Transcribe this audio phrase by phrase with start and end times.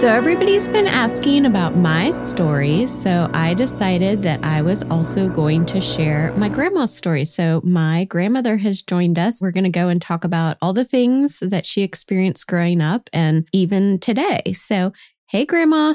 [0.00, 2.86] So, everybody's been asking about my story.
[2.86, 7.26] So, I decided that I was also going to share my grandma's story.
[7.26, 9.42] So, my grandmother has joined us.
[9.42, 13.10] We're going to go and talk about all the things that she experienced growing up
[13.12, 14.40] and even today.
[14.54, 14.94] So,
[15.28, 15.92] hey, Grandma.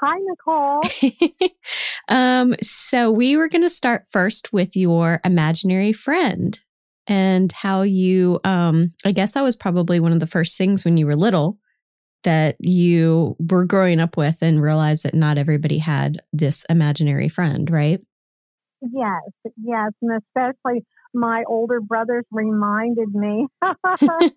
[0.00, 1.50] Hi, Nichole.
[2.08, 6.58] um, so, we were going to start first with your imaginary friend
[7.06, 10.96] and how you, um, I guess that was probably one of the first things when
[10.96, 11.58] you were little
[12.22, 17.70] that you were growing up with and realized that not everybody had this imaginary friend,
[17.70, 18.00] right?
[18.80, 19.92] Yes, yes.
[20.02, 20.84] And especially
[21.14, 23.46] my older brothers reminded me.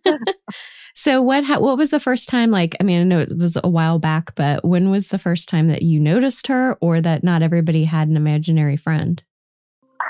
[0.94, 3.70] so what what was the first time like I mean I know it was a
[3.70, 7.42] while back but when was the first time that you noticed her or that not
[7.42, 9.24] everybody had an imaginary friend?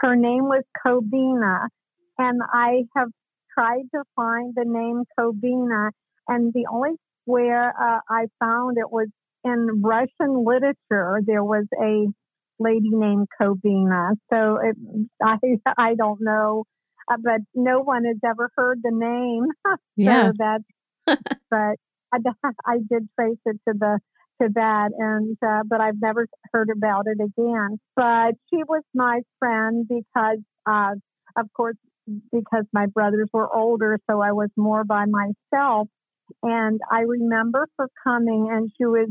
[0.01, 1.67] Her name was Kobina
[2.17, 3.09] and I have
[3.53, 5.91] tried to find the name Kobina
[6.27, 9.07] and the only where uh, I found it was
[9.43, 11.21] in Russian literature.
[11.25, 12.07] There was a
[12.59, 14.13] lady named Kobina.
[14.31, 14.75] So it,
[15.23, 15.37] I
[15.77, 16.65] I don't know,
[17.11, 19.45] uh, but no one has ever heard the name.
[19.95, 20.31] Yeah.
[20.31, 20.61] so that,
[21.49, 21.75] but
[22.13, 22.19] I,
[22.65, 23.99] I did trace it to the
[24.41, 27.79] to that, and uh, but I've never heard about it again.
[27.95, 30.95] But she was my friend because, uh,
[31.37, 31.75] of course,
[32.31, 35.87] because my brothers were older, so I was more by myself.
[36.43, 39.09] And I remember her coming and she was,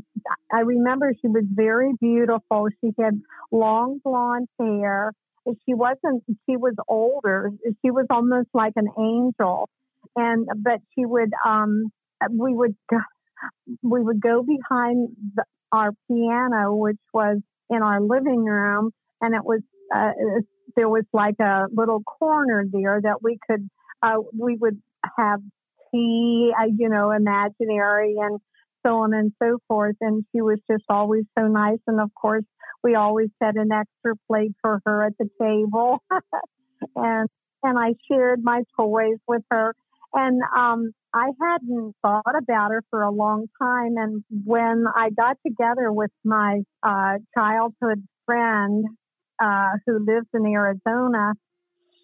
[0.52, 2.68] I remember she was very beautiful.
[2.80, 3.20] She had
[3.50, 5.12] long blonde hair.
[5.66, 7.50] She wasn't, she was older.
[7.82, 9.68] She was almost like an angel.
[10.16, 11.90] And, but she would, um,
[12.30, 12.76] we would,
[13.82, 17.38] we would go behind the, our piano, which was
[17.70, 18.90] in our living room.
[19.20, 19.60] And it was,
[19.94, 20.12] uh,
[20.76, 23.68] there was like a little corner there that we could,
[24.02, 24.80] uh, we would
[25.18, 25.40] have
[25.94, 28.40] tea, you know, imaginary and
[28.84, 29.96] so on and so forth.
[30.00, 31.78] And she was just always so nice.
[31.86, 32.44] And of course,
[32.82, 36.02] we always had an extra plate for her at the table.
[36.96, 37.28] and
[37.62, 39.74] and I shared my toys with her.
[40.12, 43.96] And um, I hadn't thought about her for a long time.
[43.96, 48.84] And when I got together with my uh, childhood friend
[49.42, 51.32] uh, who lives in Arizona,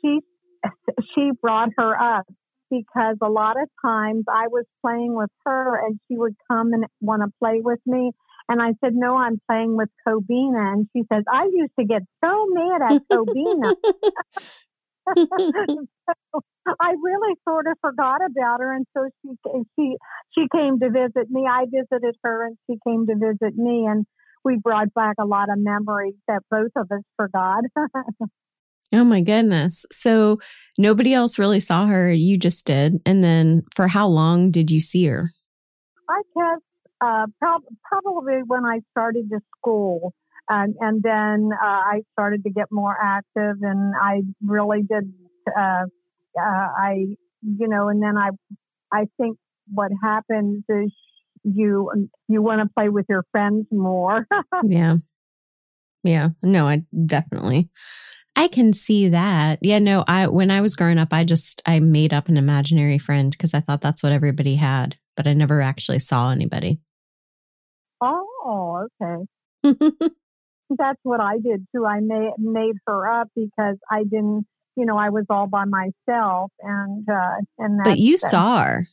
[0.00, 0.20] she
[1.14, 2.26] she brought her up
[2.70, 6.84] because a lot of times I was playing with her and she would come and
[7.00, 8.12] want to play with me.
[8.48, 10.72] And I said, No, I'm playing with Cobina.
[10.72, 13.74] And she says, I used to get so mad at Cobina.
[15.16, 16.42] so
[16.80, 18.74] I really sort of forgot about her.
[18.74, 19.96] And so she, she,
[20.34, 21.46] she came to visit me.
[21.50, 23.86] I visited her and she came to visit me.
[23.86, 24.04] And
[24.44, 27.64] we brought back a lot of memories that both of us forgot.
[28.92, 29.86] Oh my goodness.
[29.92, 30.38] So
[30.78, 32.12] nobody else really saw her.
[32.12, 33.00] You just did.
[33.06, 35.28] And then for how long did you see her?
[36.08, 36.60] I guess
[37.00, 40.12] uh, prob- probably when I started to school.
[40.48, 45.12] And, and then uh, I started to get more active and I really did,
[45.56, 45.84] uh,
[46.36, 48.30] uh I, you know, and then I,
[48.92, 49.38] I think
[49.72, 50.92] what happens is
[51.44, 54.26] you, you want to play with your friends more.
[54.64, 54.96] yeah.
[56.02, 56.30] Yeah.
[56.42, 57.70] No, I definitely.
[58.40, 59.58] I can see that.
[59.60, 62.96] Yeah, no, I when I was growing up, I just I made up an imaginary
[62.96, 66.80] friend because I thought that's what everybody had, but I never actually saw anybody.
[68.00, 69.26] Oh, okay.
[70.70, 71.84] that's what I did too.
[71.84, 76.50] I made made her up because I didn't, you know, I was all by myself,
[76.60, 78.84] and uh and but you saw her.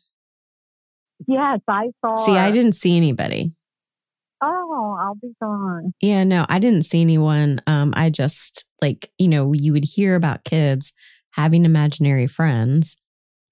[1.25, 2.17] Yes, I saw.
[2.17, 2.39] See, her.
[2.39, 3.53] I didn't see anybody.
[4.41, 5.93] Oh, I'll be gone.
[6.01, 7.61] Yeah, no, I didn't see anyone.
[7.65, 10.93] Um, I just like, you know, you would hear about kids
[11.31, 12.97] having imaginary friends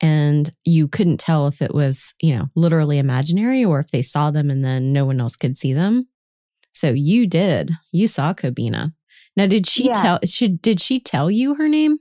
[0.01, 4.29] and you couldn't tell if it was, you know, literally imaginary or if they saw
[4.29, 6.07] them and then no one else could see them.
[6.73, 7.71] So you did.
[7.91, 8.91] You saw Kobina.
[9.35, 10.01] Now, did she Yeah.
[10.01, 11.97] tell should did she tell you her name?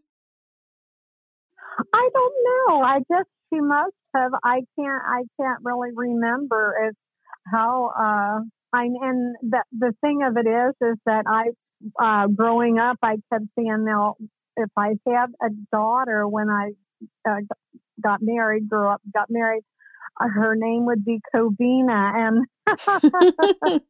[1.93, 2.83] I don't know.
[2.83, 4.33] I just she must have.
[4.45, 5.03] I can't.
[5.07, 6.95] I can't really remember if
[7.53, 7.91] how.
[7.99, 11.50] Uh, I and the the thing of it is, is that I,
[12.03, 14.17] uh, growing up, I kept saying now
[14.56, 16.73] if I have a daughter when I
[17.29, 17.41] uh,
[18.03, 19.65] got married, grew up, got married,
[20.21, 22.47] uh, her name would be Covina, and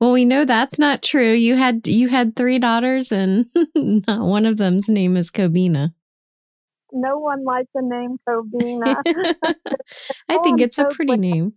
[0.00, 1.32] well, we know that's not true.
[1.32, 5.92] You had you had three daughters and not one of them's name is Kobina.
[6.92, 9.02] no one likes the name Covina.
[10.28, 11.54] I Oh, think it's a pretty name.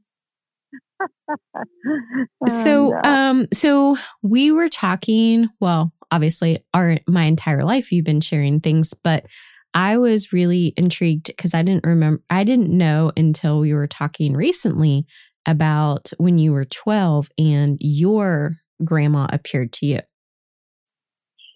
[2.47, 5.47] So, uh, um, so we were talking.
[5.59, 9.25] Well, obviously, our my entire life you've been sharing things, but
[9.73, 12.21] I was really intrigued because I didn't remember.
[12.29, 15.05] I didn't know until we were talking recently
[15.45, 18.53] about when you were twelve and your
[18.83, 19.99] grandma appeared to you.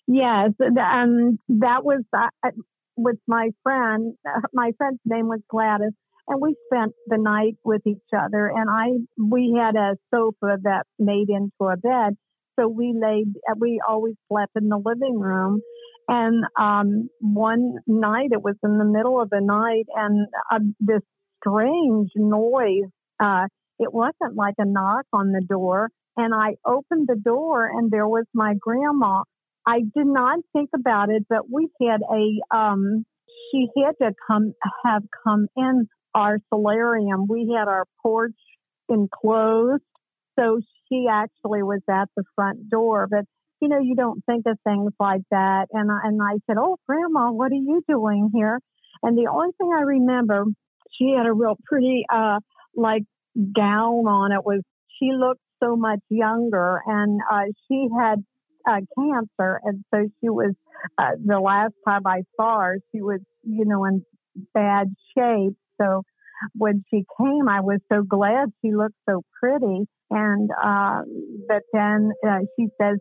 [0.07, 2.51] Yes, um, that was uh, uh,
[2.95, 4.13] with my friend.
[4.25, 5.93] Uh, my friend's name was Gladys,
[6.27, 8.47] and we spent the night with each other.
[8.47, 8.87] And I,
[9.21, 12.15] we had a sofa that made into a bed,
[12.59, 13.33] so we laid.
[13.59, 15.61] We always slept in the living room.
[16.07, 21.01] And um, one night, it was in the middle of the night, and uh, this
[21.39, 22.89] strange noise.
[23.19, 23.45] Uh,
[23.79, 25.89] it wasn't like a knock on the door.
[26.17, 29.23] And I opened the door, and there was my grandma.
[29.65, 33.03] I did not think about it, but we had a um
[33.51, 34.53] she had to come
[34.85, 37.27] have come in our solarium.
[37.29, 38.33] We had our porch
[38.89, 39.83] enclosed.
[40.39, 43.07] So she actually was at the front door.
[43.09, 43.25] But
[43.61, 45.67] you know, you don't think of things like that.
[45.71, 48.59] And I and I said, Oh grandma, what are you doing here?
[49.03, 50.45] And the only thing I remember,
[50.97, 52.39] she had a real pretty uh
[52.75, 53.03] like
[53.55, 54.31] gown on.
[54.31, 54.61] It was
[54.99, 58.23] she looked so much younger and uh she had
[58.67, 60.53] uh, cancer, and so she was.
[60.97, 64.03] Uh, the last time I saw her, she was, you know, in
[64.53, 65.55] bad shape.
[65.81, 66.03] So
[66.53, 69.85] when she came, I was so glad she looked so pretty.
[70.09, 71.01] And uh,
[71.47, 72.97] but then uh, she says,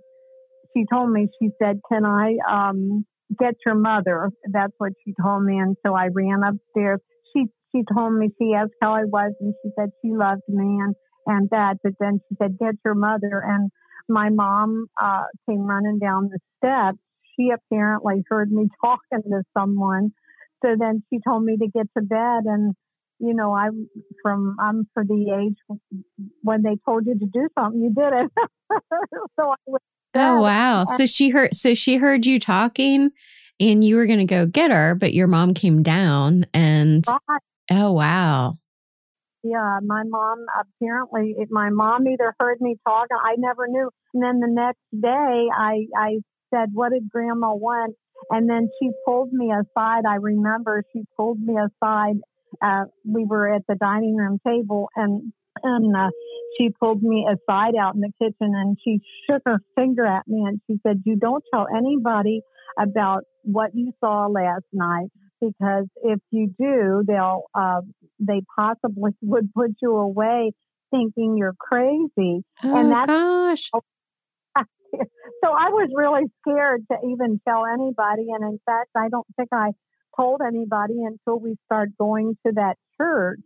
[0.76, 3.04] she told me, she said, "Can I um,
[3.38, 7.00] get your mother?" That's what she told me, and so I ran upstairs.
[7.32, 10.80] She she told me she asked how I was, and she said she loved me
[10.80, 10.94] and
[11.26, 11.76] and that.
[11.82, 13.70] But then she said, "Get your mother." And
[14.08, 16.98] my mom uh, came running down the steps.
[17.36, 20.12] She apparently heard me talking to someone.
[20.64, 22.44] So then she told me to get to bed.
[22.46, 22.74] And,
[23.18, 23.88] you know, I'm
[24.22, 25.78] from, I'm for the age
[26.42, 28.30] when they told you to do something, you did it.
[29.38, 29.80] so I was
[30.16, 30.84] Oh wow!
[30.84, 31.54] So she heard.
[31.54, 33.10] So she heard you talking,
[33.58, 37.04] and you were going to go get her, but your mom came down, and
[37.70, 38.54] oh wow!
[39.42, 43.90] Yeah, my mom apparently, it, my mom either heard me talk, I never knew.
[44.14, 46.20] And then the next day, I I
[46.54, 47.96] said, "What did Grandma want?"
[48.30, 50.04] And then she pulled me aside.
[50.08, 52.16] I remember she pulled me aside.
[52.62, 55.32] Uh, we were at the dining room table, and
[55.62, 56.10] and uh,
[56.58, 60.44] she pulled me aside out in the kitchen, and she shook her finger at me,
[60.46, 62.42] and she said, "You don't tell anybody
[62.78, 65.08] about what you saw last night."
[65.40, 67.80] Because if you do, they'll uh,
[68.20, 70.52] they possibly would put you away
[70.90, 72.44] thinking you're crazy.
[72.62, 73.70] Oh And that's- gosh!
[75.42, 78.26] So I was really scared to even tell anybody.
[78.32, 79.72] And in fact, I don't think I
[80.16, 83.40] told anybody until we started going to that church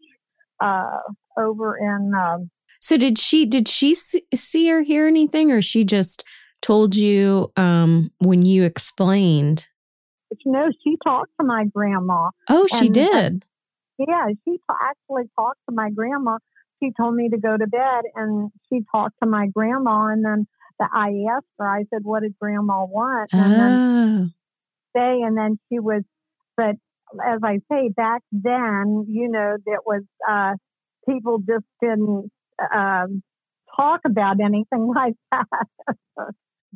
[0.60, 0.98] uh,
[1.38, 2.12] over in.
[2.14, 2.50] Um,
[2.80, 3.46] So did she?
[3.46, 6.22] Did she see, or hear anything, or she just
[6.62, 9.68] told you um, when you explained?
[10.44, 12.30] you know, she talked to my grandma.
[12.48, 13.44] Oh, she And, uh, did.
[13.98, 16.38] Yeah, she ta- actually talked to my grandma.
[16.82, 20.06] She told me to go to bed, and she talked to my grandma.
[20.06, 20.46] And then
[20.78, 24.28] the, I asked her, I said, "What did Grandma want?" And then Oh,
[24.96, 26.02] say, and then she was,
[26.56, 26.76] but
[27.26, 30.54] as I say, back then, you know, there was, uh,
[31.08, 32.30] people just didn't,
[32.74, 33.22] um,
[33.76, 35.46] talk about anything like that.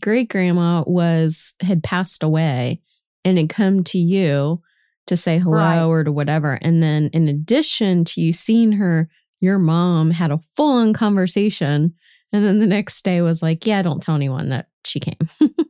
[0.00, 2.80] great grandma was had passed away,
[3.24, 4.60] and had come to you
[5.06, 5.82] to say hello Right.
[5.84, 6.58] or to whatever.
[6.62, 9.08] And then, in addition to you seeing her,
[9.40, 11.94] your mom had a full on conversation.
[12.32, 15.18] And then the next day was like, "Yeah, don't tell anyone that she came."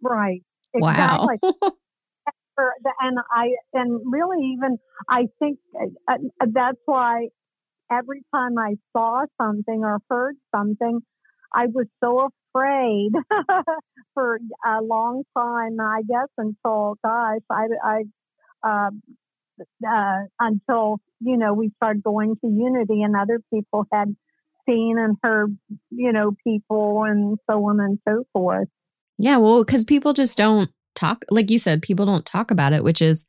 [0.02, 0.42] right.
[0.74, 1.26] wow.
[1.30, 1.50] Exactly.
[2.54, 4.78] For the- and I, and really even,
[5.08, 7.28] I think uh, uh, that's why
[7.90, 11.00] every time I saw something or heard something,
[11.54, 13.12] I was so afraid
[14.14, 15.80] for a long time.
[15.80, 18.02] I guess until gosh, I, I
[18.62, 18.90] uh,
[19.86, 24.14] uh, until you know we started going to Unity and other people had
[24.68, 25.56] seen and heard
[25.90, 28.68] you know people and so on and so forth.
[29.18, 32.82] Yeah, well, because people just don't talk, like you said, people don't talk about it,
[32.82, 33.26] which is,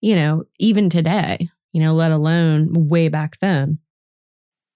[0.00, 3.78] you know, even today, you know, let alone way back then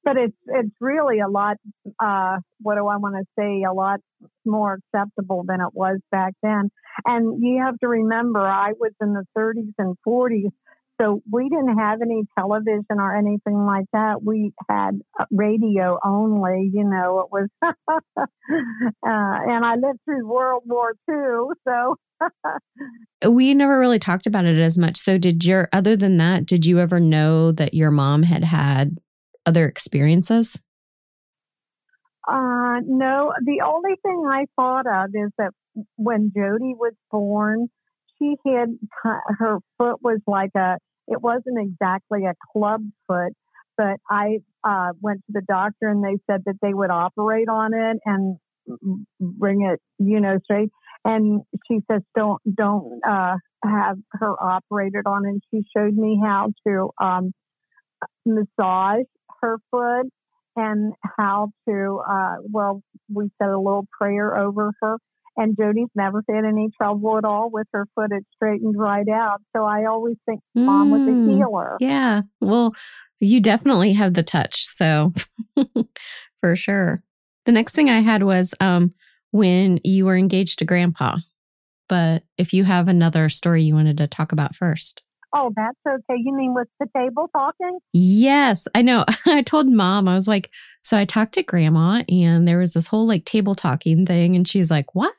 [0.07, 1.57] but it's it's really a lot.
[1.99, 3.65] Uh, what do I want to say?
[3.69, 3.99] A lot
[4.45, 6.71] more acceptable than it was back then.
[7.05, 10.53] And you have to remember, I was in the 30s and 40s,
[11.01, 14.23] so we didn't have any television or anything like that.
[14.23, 15.01] We had
[15.31, 16.71] radio only.
[16.73, 17.49] You know, it was.
[17.63, 18.25] uh,
[19.03, 21.97] and I lived through World War II, so.
[23.31, 24.97] we never really talked about it as much.
[24.97, 28.97] So, did your, other than that, did you ever know that your mom had had
[29.45, 30.61] other experiences?
[32.27, 35.53] Uh, no, the only thing I thought of is that
[35.97, 37.69] when Jody was born,
[38.19, 38.79] she had
[39.39, 40.77] her foot was like a,
[41.09, 43.33] it wasn't exactly a club foot,
[43.77, 47.75] but I uh, went to the doctor and they said that they would operate on
[47.75, 48.37] it and
[49.21, 50.71] bring it, you know, straight.
[51.05, 55.25] And she says, don't, don't, uh, have her operated on.
[55.25, 57.33] And she showed me how to, um,
[58.25, 59.07] massage
[59.41, 60.07] her foot
[60.57, 62.83] and how to, uh, well,
[63.13, 64.97] we said a little prayer over her.
[65.37, 68.11] And Jody's never had any trouble at all with her foot.
[68.11, 69.43] It's straightened right out.
[69.55, 71.77] So I always think mom was a mm, healer.
[71.79, 72.23] Yeah.
[72.41, 72.75] Well,
[73.21, 74.67] you definitely have the touch.
[74.67, 75.13] So
[76.41, 77.03] for sure.
[77.45, 78.91] The next thing I had was um,
[79.31, 81.19] when you were engaged to grandpa.
[81.89, 85.03] But if you have another story you wanted to talk about first.
[85.35, 86.19] Oh, that's okay.
[86.19, 87.79] You mean with the table talking?
[87.93, 89.05] Yes, I know.
[89.27, 90.51] I told mom, I was like,
[90.87, 94.37] so I talked to grandma and there was this whole like table talking thing.
[94.37, 95.13] And she's like, what?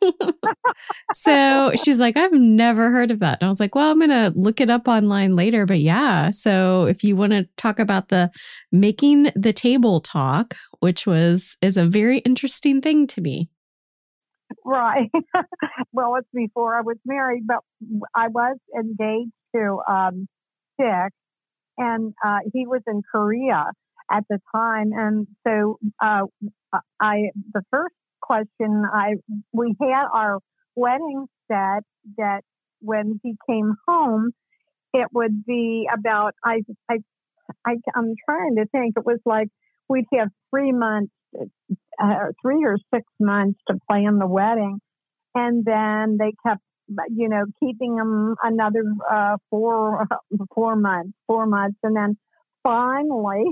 [1.12, 3.42] so she's like, I've never heard of that.
[3.42, 5.66] And I was like, well, I'm going to look it up online later.
[5.66, 6.30] But yeah.
[6.30, 8.30] So if you want to talk about the
[8.72, 13.50] making the table talk, which was, is a very interesting thing to me.
[14.64, 15.10] Right.
[15.92, 17.58] well, it's before I was married, but
[18.14, 20.28] I was engaged to um,
[20.78, 21.12] Dick,
[21.76, 23.66] and uh, he was in Korea
[24.10, 24.92] at the time.
[24.94, 26.26] And so, uh,
[27.00, 29.14] I the first question I
[29.52, 30.38] we had our
[30.74, 31.84] wedding set
[32.16, 32.40] that
[32.80, 34.32] when he came home,
[34.92, 36.98] it would be about I I,
[37.66, 38.94] I I'm trying to think.
[38.96, 39.48] It was like
[39.88, 41.12] we'd have three months,
[42.02, 44.80] uh, three or six months to plan the wedding,
[45.34, 46.62] and then they kept
[47.08, 50.06] you know, keeping them another uh, four
[50.54, 52.16] four months, four months, and then
[52.62, 53.44] finally,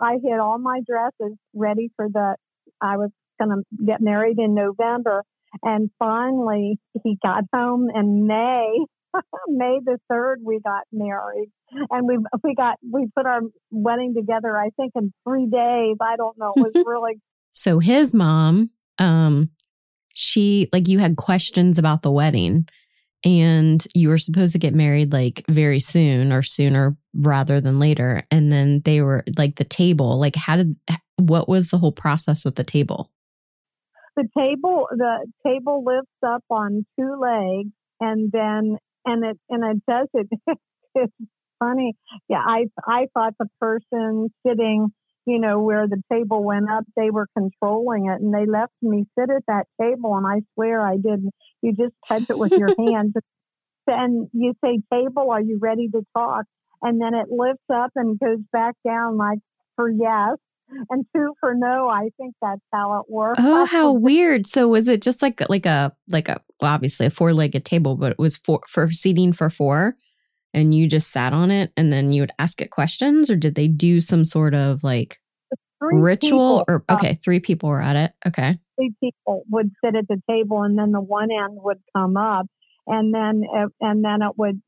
[0.00, 2.36] I had all my dresses ready for the.
[2.80, 5.24] I was going to get married in November,
[5.62, 8.78] and finally he got home in May.
[9.48, 11.50] May the third, we got married,
[11.90, 13.40] and we we got we put our
[13.70, 14.56] wedding together.
[14.56, 15.96] I think in three days.
[16.00, 16.52] I don't know.
[16.56, 17.20] It was really.
[17.52, 19.50] so his mom um
[20.14, 22.66] she like you had questions about the wedding
[23.24, 28.22] and you were supposed to get married like very soon or sooner rather than later
[28.30, 30.76] and then they were like the table like how did
[31.20, 33.10] what was the whole process with the table?
[34.16, 39.82] The table the table lifts up on two legs and then and it and it
[39.88, 40.28] does it.
[40.92, 41.12] It's
[41.60, 41.94] funny.
[42.28, 44.88] Yeah i i thought the person sitting
[45.26, 49.04] you know, where the table went up, they were controlling it and they left me
[49.18, 50.16] sit at that table.
[50.16, 51.32] And I swear I didn't.
[51.62, 53.14] You just touch it with your hands.
[53.86, 56.44] And you say, table, are you ready to talk?
[56.82, 59.40] And then it lifts up and goes back down like
[59.76, 60.36] for yes
[60.88, 61.88] and two for no.
[61.88, 63.40] I think that's how it works.
[63.42, 64.46] Oh, how weird!
[64.46, 67.96] So was it just like like a like a well, obviously a four legged table,
[67.96, 69.96] but it was for for seating for four?
[70.52, 73.54] And you just sat on it and then you would ask it questions or did
[73.54, 75.18] they do some sort of like
[75.80, 76.60] ritual?
[76.60, 78.54] people, or uh, okay three people were at it okay.
[78.76, 82.46] three people would sit at the table and then the one end would come up
[82.86, 84.60] and then it, and then it would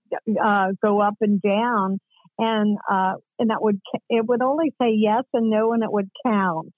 [0.43, 1.99] uh, go up and down
[2.39, 6.09] and uh, and that would it would only say yes and no and it would
[6.25, 6.73] count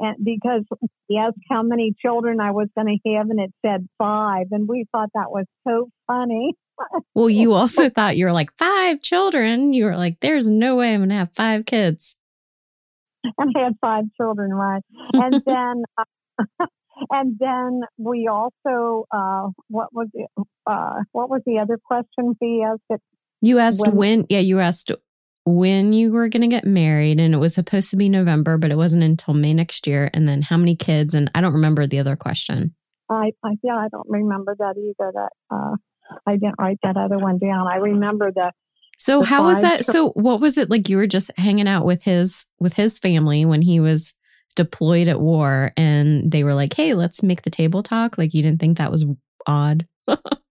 [0.00, 0.62] and because
[1.06, 4.66] he asked how many children I was going to have and it said five and
[4.68, 6.54] we thought that was so funny
[7.14, 9.72] well, you also thought you were like five children.
[9.72, 12.16] You were like, there's no way I'm going to have five kids.
[13.38, 14.82] And I had five children, right?
[15.12, 16.66] And then, uh,
[17.10, 20.30] and then we also, uh, what was it?
[20.66, 22.82] Uh, what was the other question we asked?
[22.88, 23.00] It,
[23.42, 24.92] you asked when, when, yeah, you asked
[25.44, 28.70] when you were going to get married and it was supposed to be November, but
[28.70, 30.10] it wasn't until May next year.
[30.12, 31.14] And then how many kids?
[31.14, 32.74] And I don't remember the other question.
[33.08, 35.12] I, I yeah, I don't remember that either.
[35.12, 35.76] That uh,
[36.26, 37.66] I didn't write that other one down.
[37.66, 38.52] I remember the.
[38.98, 39.84] So the how was that?
[39.84, 40.88] So what was it like?
[40.88, 44.14] You were just hanging out with his with his family when he was
[44.54, 48.42] deployed at war, and they were like, "Hey, let's make the table talk." Like you
[48.42, 49.04] didn't think that was
[49.46, 49.88] odd.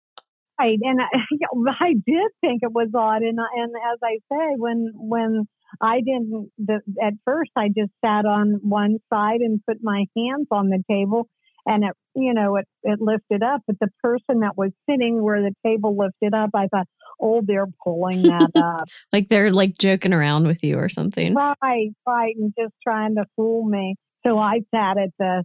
[0.58, 4.92] right, and I, I did think it was odd, and and as I say, when
[4.94, 5.46] when
[5.80, 10.46] I didn't the, at first, I just sat on one side and put my hands
[10.50, 11.28] on the table,
[11.66, 13.62] and it you know it it lifted up.
[13.66, 16.86] But the person that was sitting where the table lifted up, I thought,
[17.20, 21.90] oh, they're pulling that up, like they're like joking around with you or something, right?
[22.06, 23.96] Right, and just trying to fool me.
[24.26, 25.44] So I sat at the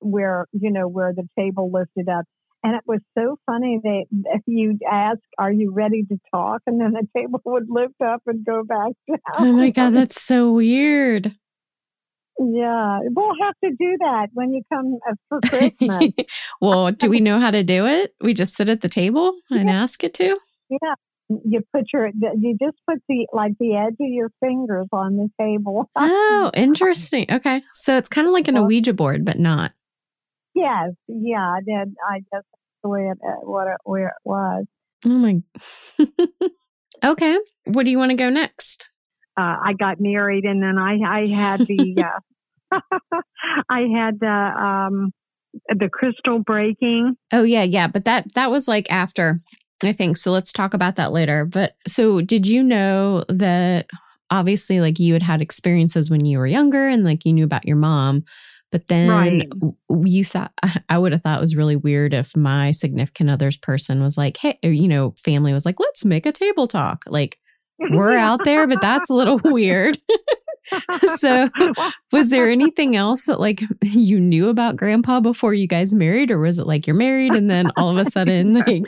[0.00, 2.24] where you know where the table lifted up
[2.64, 6.62] and it was so funny that if you ask, Are you ready to talk?
[6.66, 9.18] And then the table would lift up and go back down.
[9.38, 11.36] Oh my God, that's so weird.
[12.40, 16.10] Yeah, we'll have to do that when you come uh, for Christmas.
[16.60, 18.14] well, do we know how to do it?
[18.20, 19.82] We just sit at the table and yeah.
[19.82, 20.36] ask it to?
[20.68, 20.94] Yeah.
[21.28, 25.30] You put your, you just put the, like the edge of your fingers on the
[25.40, 25.88] table.
[25.96, 27.26] oh, interesting.
[27.30, 27.62] Okay.
[27.72, 29.72] So it's kind of like an Ouija board, but not.
[30.54, 31.94] Yes, yeah, I did.
[32.08, 32.46] I just
[32.82, 34.64] the way it uh, what it where it was.
[35.04, 35.42] Oh my.
[37.04, 38.88] okay, where do you want to go next?
[39.36, 42.02] Uh, I got married, and then I I had the
[42.72, 42.80] uh,
[43.68, 45.12] I had the um
[45.68, 47.16] the crystal breaking.
[47.32, 49.40] Oh yeah, yeah, but that that was like after
[49.82, 50.16] I think.
[50.16, 51.46] So let's talk about that later.
[51.46, 53.86] But so did you know that
[54.30, 57.66] obviously like you had had experiences when you were younger and like you knew about
[57.66, 58.24] your mom
[58.74, 59.48] but then right.
[60.04, 60.50] you thought,
[60.88, 64.36] I would have thought it was really weird if my significant other's person was like,
[64.36, 67.04] hey, you know, family was like, let's make a table talk.
[67.06, 67.38] Like,
[67.78, 69.96] we're out there, but that's a little weird.
[71.16, 71.48] so
[72.12, 76.38] was there anything else that like you knew about grandpa before you guys married or
[76.38, 78.84] was it like you're married and then all of a sudden like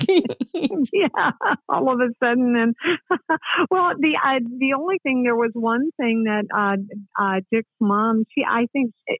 [0.92, 1.30] yeah
[1.68, 2.74] all of a sudden and
[3.70, 6.76] well the uh, the only thing there was one thing that uh
[7.22, 9.16] uh dick's mom she i think she,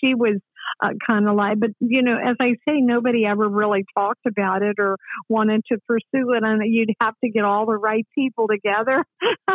[0.00, 0.40] she was
[0.82, 1.58] uh, kind of like.
[1.58, 4.96] But you know, as I say, nobody ever really talked about it or
[5.28, 9.04] wanted to pursue it, and you'd have to get all the right people together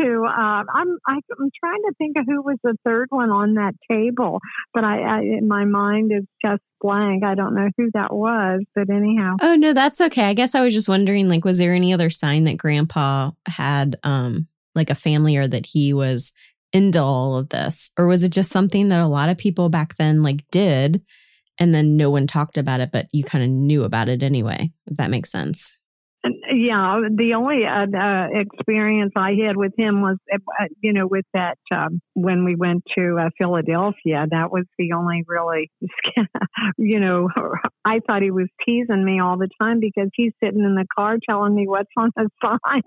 [0.00, 0.24] to.
[0.26, 3.74] Uh, I'm I, am trying to think of who was the third one on that
[3.90, 4.40] table,
[4.74, 7.24] but I, I my mind is just blank.
[7.24, 9.36] I don't know who that was, but anyhow.
[9.40, 10.24] Oh no, that's okay.
[10.24, 13.96] I guess I was just wondering, like, was there any other sign that Grandpa had?
[14.02, 16.32] um like a family or that he was
[16.76, 17.90] into all of this?
[17.98, 21.02] Or was it just something that a lot of people back then like did
[21.58, 24.68] and then no one talked about it, but you kind of knew about it anyway,
[24.86, 25.74] if that makes sense?
[26.58, 31.26] Yeah, the only uh, uh, experience I had with him was, uh, you know, with
[31.34, 34.24] that um, when we went to uh, Philadelphia.
[34.30, 35.70] That was the only really,
[36.78, 37.28] you know,
[37.84, 41.18] I thought he was teasing me all the time because he's sitting in the car
[41.28, 42.82] telling me what's on the sign.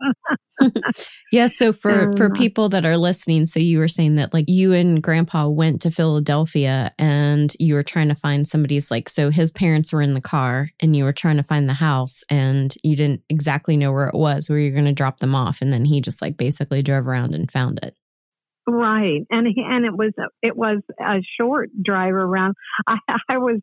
[1.32, 1.45] yeah.
[1.47, 4.73] So for for uh, people that are listening, so you were saying that like you
[4.73, 9.51] and Grandpa went to Philadelphia and you were trying to find somebody's like so his
[9.51, 12.95] parents were in the car and you were trying to find the house and you
[12.95, 15.62] didn't exactly know where it was, where you're going to drop them off.
[15.62, 17.98] And then he just like basically drove around and found it.
[18.72, 20.12] Right, and he, and it was
[20.43, 22.54] it was a short drive around.
[22.88, 23.62] I I was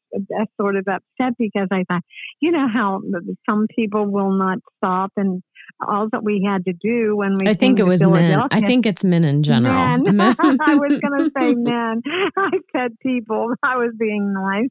[0.61, 2.03] sort of upset because I thought,
[2.41, 3.01] you know how
[3.49, 5.43] some people will not stop and
[5.87, 7.49] all that we had to do when we.
[7.49, 8.43] I think it was men.
[8.51, 9.99] I think it's men in general.
[9.99, 10.35] Men.
[10.39, 12.03] I was going to say men.
[12.37, 13.55] I said people.
[13.63, 14.71] I was being nice,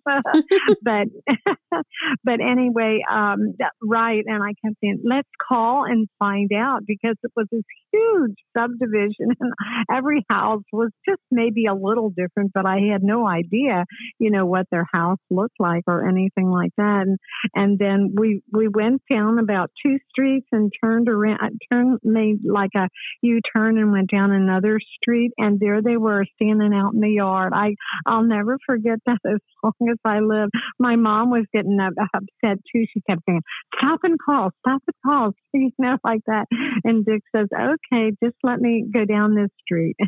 [0.81, 1.07] but
[2.23, 4.23] but anyway, um, right.
[4.25, 9.29] And I kept saying, let's call and find out because it was this huge subdivision,
[9.39, 9.53] and
[9.91, 12.51] every house was just maybe a little different.
[12.53, 13.85] But I had no idea,
[14.19, 17.03] you know, what their house looked like or anything like that.
[17.05, 17.17] And,
[17.53, 22.39] and then we we went down about two streets and turned around, uh, turned, made
[22.43, 22.87] like a
[23.21, 25.31] U turn and went down another street.
[25.37, 27.53] And there they were standing out in the yard.
[27.55, 30.49] I, I'll never forget that as long as I live.
[30.79, 32.85] My mom was getting uh, upset too.
[32.93, 33.41] She kept saying,
[33.77, 36.45] stop and call, stop and call, you know, like that.
[36.83, 39.95] And Dick says, okay, just let me go down this street.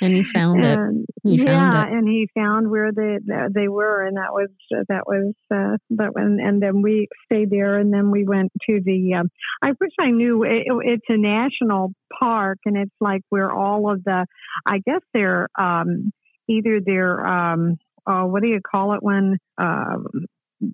[0.00, 0.78] and he found it.
[1.22, 1.98] He yeah, found it.
[1.98, 3.18] and he found where they
[3.52, 4.48] they were, and that was
[4.88, 5.34] that was.
[5.52, 9.14] Uh, but when and then we stayed there, and then we went to the.
[9.14, 9.30] Um,
[9.62, 14.04] I wish I knew it, it's a national park, and it's like where all of
[14.04, 14.26] the.
[14.66, 16.12] I guess they're um,
[16.48, 20.06] either they're um, oh, what do you call it when um,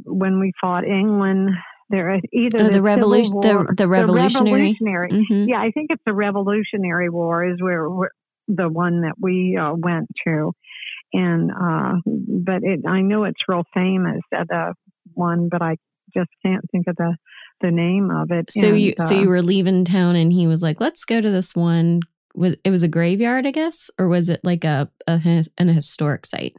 [0.05, 1.51] when we fought England?
[1.89, 4.77] There, are either oh, the, the revolution, the, the revolutionary.
[4.77, 5.11] The revolutionary.
[5.11, 5.49] Mm-hmm.
[5.49, 8.11] Yeah, I think it's the Revolutionary War is where, where
[8.49, 10.53] the one that we uh, went to,
[11.13, 14.21] and uh, but it, I know it's real famous.
[14.35, 14.75] Uh, the
[15.15, 15.77] one, but I
[16.15, 17.17] just can't think of the
[17.61, 18.51] the name of it.
[18.51, 21.21] So and, you so you uh, were leaving town, and he was like, "Let's go
[21.21, 22.01] to this one."
[22.35, 26.27] Was it was a graveyard, I guess, or was it like a, a an historic
[26.27, 26.57] site?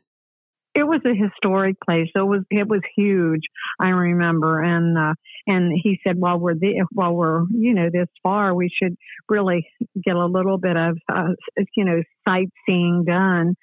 [0.78, 2.08] It was a historic place.
[2.16, 3.42] So it was it was huge.
[3.80, 5.14] I remember, and uh,
[5.48, 8.96] and he said, while we're the, while we're you know this far, we should
[9.28, 9.68] really
[10.06, 11.30] get a little bit of uh,
[11.76, 13.56] you know sightseeing done.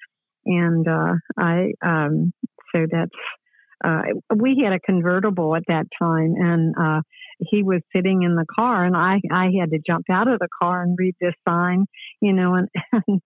[0.45, 2.33] And uh, I um,
[2.75, 3.11] so that's
[3.83, 4.01] uh,
[4.35, 7.01] we had a convertible at that time, and uh,
[7.39, 10.49] he was sitting in the car, and I I had to jump out of the
[10.61, 11.85] car and read this sign,
[12.19, 12.67] you know, and.
[13.07, 13.21] and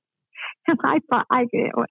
[0.69, 1.45] and I thought I,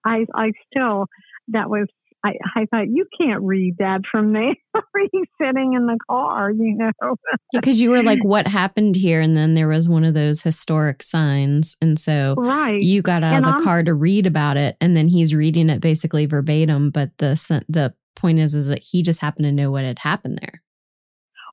[0.04, 1.06] I, I still
[1.48, 1.86] that was
[2.24, 4.60] I, I thought you can't read that from me.
[5.12, 6.92] you sitting in the car, you know.
[7.52, 11.02] Because you were like, "What happened here?" And then there was one of those historic
[11.02, 12.80] signs, and so right.
[12.80, 15.34] you got out and of the I'm, car to read about it, and then he's
[15.34, 16.90] reading it basically verbatim.
[16.90, 17.30] But the
[17.68, 20.62] the point is, is that he just happened to know what had happened there.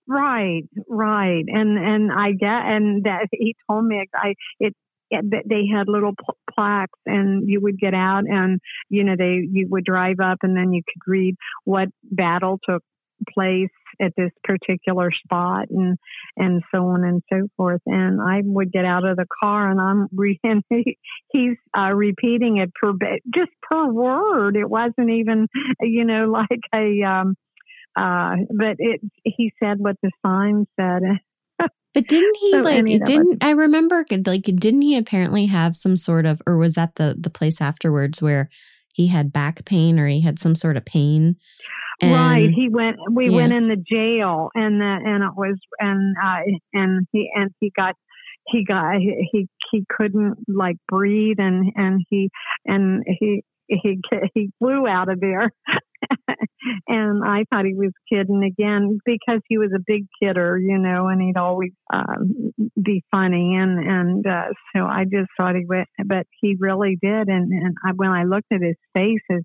[0.07, 4.75] Right, right, and and I get and that he told me I it
[5.11, 6.13] they had little
[6.53, 10.55] plaques and you would get out and you know they you would drive up and
[10.55, 12.83] then you could read what battle took
[13.33, 13.69] place
[14.01, 15.97] at this particular spot and
[16.37, 17.81] and so on and so forth.
[17.85, 20.97] And I would get out of the car and I'm re- and he,
[21.31, 22.93] he's uh, repeating it per
[23.33, 24.55] just per word.
[24.55, 25.47] It wasn't even
[25.81, 27.35] you know like a um
[27.95, 31.01] uh but it he said what the sign said
[31.57, 36.25] but didn't he so like didn't I remember like didn't he apparently have some sort
[36.25, 38.49] of or was that the the place afterwards where
[38.93, 41.37] he had back pain or he had some sort of pain?
[42.01, 42.49] And, right.
[42.49, 43.35] He went we yeah.
[43.37, 46.41] went in the jail and the, and it was and uh
[46.73, 47.95] and he and he got
[48.47, 52.29] he got he he couldn't like breathe and and he
[52.65, 53.99] and he he
[54.33, 55.51] he flew out of there
[56.87, 61.07] and I thought he was kidding again because he was a big kidder, you know,
[61.07, 63.55] and he'd always um, be funny.
[63.55, 67.27] And and uh, so I just thought he would, but he really did.
[67.27, 69.43] And and I, when I looked at his face, his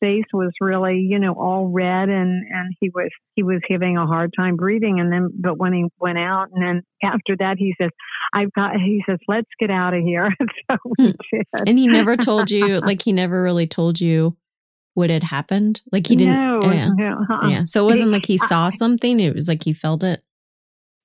[0.00, 4.06] face was really, you know, all red, and and he was he was having a
[4.06, 5.00] hard time breathing.
[5.00, 7.90] And then, but when he went out, and then after that, he says,
[8.32, 10.30] "I've got," he says, "Let's get out of here."
[10.70, 11.10] so we hmm.
[11.32, 11.68] did.
[11.68, 14.36] And he never told you, like he never really told you
[14.94, 15.82] what had happened?
[15.92, 16.36] Like he didn't.
[16.36, 16.90] No, yeah.
[16.94, 17.48] No, uh-uh.
[17.48, 17.64] yeah.
[17.64, 19.20] So it wasn't like he saw I, something.
[19.20, 20.22] It was like he felt it.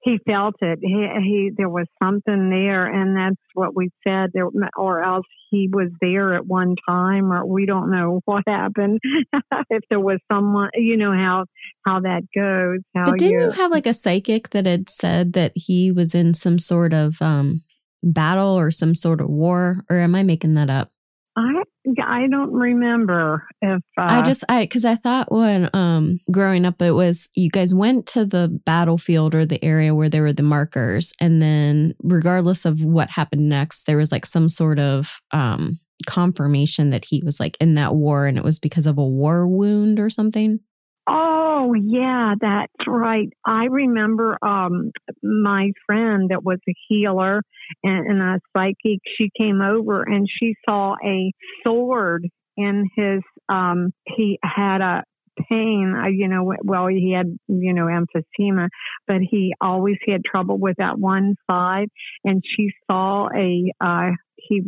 [0.02, 0.80] He felt it.
[0.82, 4.32] He, he there was something there, and that's what we said.
[4.34, 9.00] There, or else he was there at one time, or we don't know what happened.
[9.70, 11.46] if there was someone, you know how
[11.86, 12.80] how that goes.
[12.96, 16.14] How but didn't you, you have like a psychic that had said that he was
[16.14, 17.64] in some sort of um
[18.04, 19.78] battle or some sort of war?
[19.90, 20.92] Or am I making that up?
[21.38, 21.64] I
[22.02, 26.82] I don't remember if uh, I just I because I thought when um growing up
[26.82, 30.44] it was you guys went to the battlefield or the area where there were the
[30.44, 35.78] markers and then regardless of what happened next there was like some sort of um
[36.08, 39.48] confirmation that he was like in that war and it was because of a war
[39.48, 40.60] wound or something.
[41.08, 43.30] Oh yeah, that's right.
[43.46, 44.92] I remember um
[45.24, 47.42] my friend that was a healer
[47.84, 49.00] and, and a psychic.
[49.18, 51.32] She came over and she saw a
[51.64, 53.22] sword in his.
[53.50, 55.04] Um, he had a
[55.50, 55.94] pain.
[55.98, 58.68] Uh, you know, well, he had you know emphysema,
[59.08, 61.88] but he always had trouble with that one side.
[62.24, 64.64] And she saw a uh, he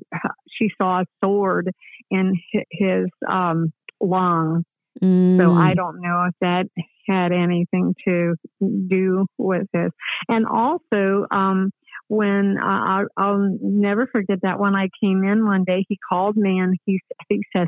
[0.50, 1.72] she saw a sword
[2.10, 2.34] in
[2.72, 4.64] his um lung
[5.02, 5.38] Mm.
[5.38, 5.76] So I mm.
[5.76, 6.66] don't know if that
[7.08, 9.92] had anything to do with this.
[10.28, 11.72] And also, um,
[12.08, 16.60] when uh, I'll never forget that when I came in one day, he called me
[16.60, 17.68] and he he says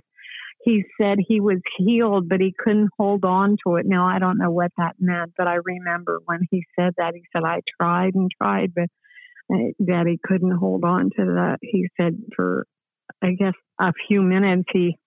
[0.64, 3.86] he said he was healed, but he couldn't hold on to it.
[3.86, 7.24] Now I don't know what that meant, but I remember when he said that he
[7.34, 8.90] said I tried and tried, but
[9.54, 11.58] uh, that he couldn't hold on to that.
[11.62, 12.66] He said for
[13.22, 14.98] I guess a few minutes he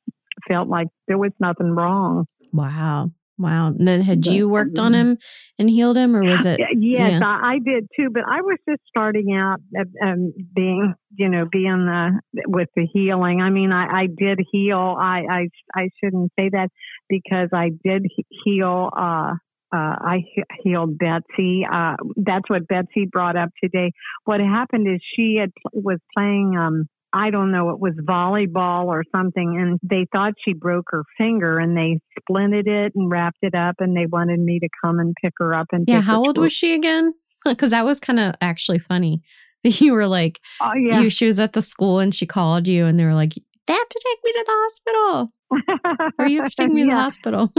[0.49, 2.27] felt like there was nothing wrong.
[2.53, 3.11] Wow.
[3.39, 3.69] Wow.
[3.69, 5.19] And then had you worked on him
[5.59, 6.61] and healed him, or was it?
[6.61, 6.75] Yes,
[7.13, 7.21] yeah.
[7.25, 8.09] I, I, did too.
[8.13, 9.59] But I was just starting out
[10.01, 13.41] um, being, you know, being the with the healing.
[13.41, 14.97] I mean, I, I did heal.
[14.99, 16.69] I, I I shouldn't say that
[17.09, 18.07] because I did
[18.45, 18.91] heal.
[18.97, 19.35] Uh,
[19.75, 20.19] uh, I
[20.63, 21.67] healed Betsy.
[21.71, 23.93] Uh, that's what Betsy brought up today.
[24.25, 29.05] What happened is she had was playing um, I don't know, it was volleyball or
[29.13, 33.55] something, and they thought she broke her finger, and they splinted it and wrapped it
[33.55, 35.67] up, and they wanted me to come and pick her up.
[35.73, 37.15] And yeah, how old was she again?
[37.45, 39.23] Because that was kind of actually funny.
[39.65, 41.01] You were like, oh, yeah.
[41.01, 43.35] you, she was at the school and she called you, and they were like,
[43.67, 45.33] they have to take me to the hospital.
[46.19, 46.87] or you have to take me yeah.
[46.87, 47.53] to the hospital.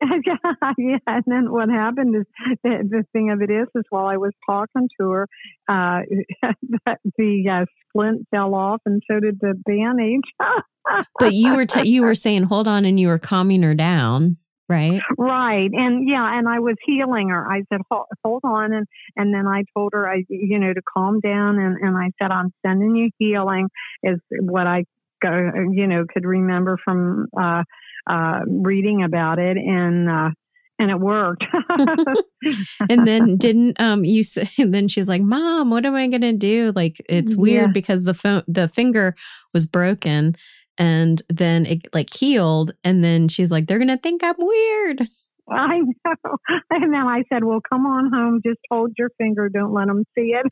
[0.78, 2.24] yeah, and then what happened is
[2.62, 5.28] the, the, thing of it is, is while I was talking to her,
[5.68, 6.00] uh,
[7.18, 10.22] the uh, splint fell off, and so did the bandage.
[11.18, 14.36] but you were t- you were saying, hold on, and you were calming her down,
[14.68, 15.02] right?
[15.18, 17.46] Right, and yeah, and I was healing her.
[17.50, 18.86] I said, hold, hold on, and
[19.16, 22.30] and then I told her, I you know, to calm down, and and I said,
[22.30, 23.68] I'm sending you healing
[24.02, 24.84] is what I
[25.20, 27.64] go, you know could remember from uh,
[28.10, 30.30] uh, reading about it, and uh,
[30.78, 31.44] and it worked.
[32.88, 34.46] and then didn't um you say?
[34.58, 37.72] and Then she's like, "Mom, what am I gonna do?" Like it's weird yeah.
[37.72, 39.14] because the phone the finger
[39.54, 40.34] was broken,
[40.78, 45.08] and then it like healed, and then she's like, "They're gonna think I'm weird."
[45.50, 46.36] I know.
[46.70, 48.40] And then I said, well, come on home.
[48.46, 49.48] Just hold your finger.
[49.48, 50.46] Don't let them see it.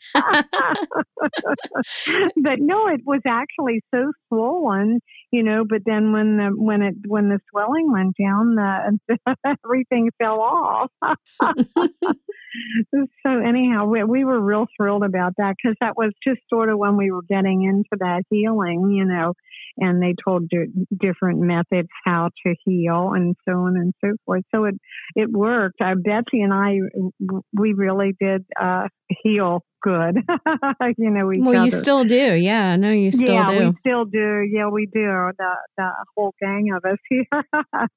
[2.37, 6.95] but no, it was actually so swollen, you know, but then when the, when it,
[7.07, 8.99] when the swelling went down, the,
[9.65, 10.91] everything fell off.
[12.93, 16.79] so anyhow, we, we were real thrilled about that because that was just sort of
[16.79, 19.35] when we were getting into that healing, you know,
[19.77, 24.43] and they told d- different methods how to heal and so on and so forth.
[24.55, 24.75] So it
[25.15, 25.81] it worked.
[25.81, 26.79] Uh, Betsy and I,
[27.53, 28.89] we really did uh,
[29.23, 30.17] heal good.
[30.99, 31.41] you know, we.
[31.41, 32.35] Well, you still do.
[32.35, 33.53] Yeah, no, you still yeah, do.
[33.53, 34.49] Yeah, we still do.
[34.51, 35.31] Yeah, we do.
[35.39, 37.25] The the whole gang of us here.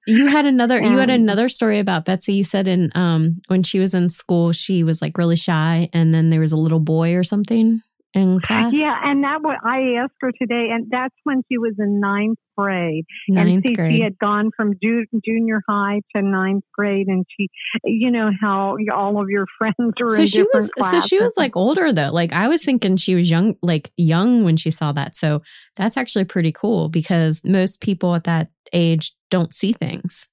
[0.08, 0.78] you had another.
[0.78, 2.34] And, you had another story about Betsy.
[2.34, 6.14] You said in um when she was in school, she was like really shy, and
[6.14, 7.82] then there was a little boy or something
[8.14, 8.74] in class?
[8.74, 12.38] Yeah, and that what I asked her today, and that's when she was in ninth
[12.58, 13.06] grade.
[13.30, 13.96] Ninth and see, grade.
[13.96, 17.50] she had gone from ju- junior high to ninth grade, and she,
[17.84, 20.10] you know how all of your friends were.
[20.10, 20.72] So she was.
[20.72, 21.04] Classes.
[21.04, 22.12] So she was like older though.
[22.12, 25.16] Like I was thinking she was young, like young when she saw that.
[25.16, 25.42] So
[25.76, 30.28] that's actually pretty cool because most people at that age don't see things.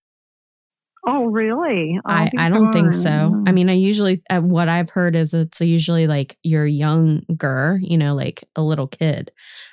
[1.10, 1.98] Oh, really?
[2.04, 3.42] Oh, I, I don't think so.
[3.46, 7.96] I mean, I usually, uh, what I've heard is it's usually like you're younger, you
[7.96, 9.32] know, like a little kid.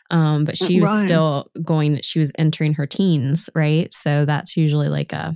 [0.10, 1.06] Um, but she was right.
[1.06, 3.94] still going, she was entering her teens, right?
[3.94, 5.34] So that's usually like a,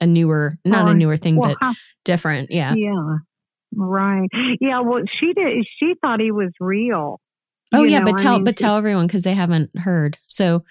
[0.00, 1.74] a newer, not a newer thing, well, but how,
[2.04, 2.52] different.
[2.52, 2.74] Yeah.
[2.74, 3.16] Yeah.
[3.74, 4.28] Right.
[4.60, 4.82] Yeah.
[4.82, 7.20] Well, she did, she thought he was real.
[7.74, 7.98] Oh, yeah.
[7.98, 8.12] Know?
[8.12, 10.18] But tell, I mean, but tell everyone because they haven't heard.
[10.28, 10.62] So,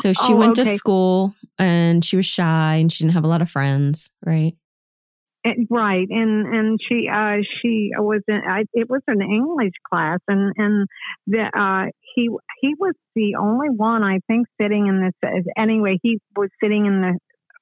[0.00, 0.72] so she oh, went okay.
[0.72, 4.54] to school and she was shy and she didn't have a lot of friends, right?
[5.44, 10.18] It, right, and and she uh, she was in I, it was an English class,
[10.26, 10.88] and and
[11.28, 12.28] the uh, he
[12.60, 15.44] he was the only one I think sitting in this.
[15.56, 17.18] Anyway, he was sitting in the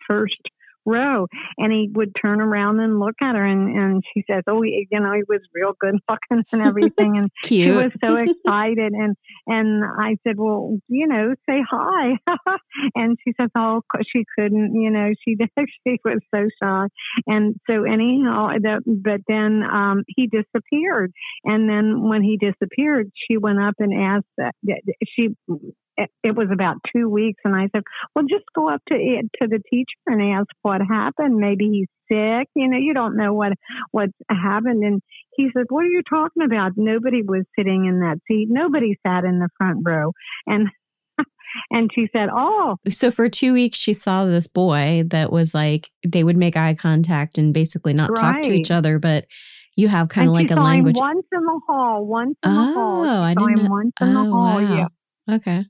[0.09, 0.41] first
[0.87, 1.27] row.
[1.59, 4.87] And he would turn around and look at her and, and she says oh he,
[4.91, 7.19] you know he was real good looking and everything.
[7.19, 7.69] And Cute.
[7.69, 8.93] she was so excited.
[8.93, 9.17] And
[9.47, 12.19] and i said well you know say hi.
[12.95, 15.37] And she says oh she couldn't you know she
[15.87, 16.87] she was so shy.
[17.27, 21.13] And so anyhow the, but then um he disappeared.
[21.45, 24.55] And then when he disappeared she went up and asked that
[25.07, 25.31] she
[25.97, 27.83] it was about two weeks, and I said,
[28.15, 31.37] "Well, just go up to it, to the teacher and ask what happened.
[31.37, 32.49] Maybe he's sick.
[32.55, 33.53] You know, you don't know what
[33.91, 35.01] what's happened." And
[35.37, 36.73] he said, "What are you talking about?
[36.77, 38.49] Nobody was sitting in that seat.
[38.51, 40.13] Nobody sat in the front row."
[40.47, 40.69] And
[41.71, 45.91] and she said, "Oh." So for two weeks, she saw this boy that was like
[46.07, 48.33] they would make eye contact and basically not right.
[48.33, 49.27] talk to each other, but
[49.77, 50.97] you have kind of like a language.
[50.99, 53.03] once in the hall, once in oh, the hall.
[53.03, 53.65] Oh, she I didn't.
[53.65, 53.71] Know.
[53.71, 54.63] Once in oh, the hall.
[54.63, 54.77] Wow.
[55.29, 55.35] Yeah.
[55.37, 55.65] Okay.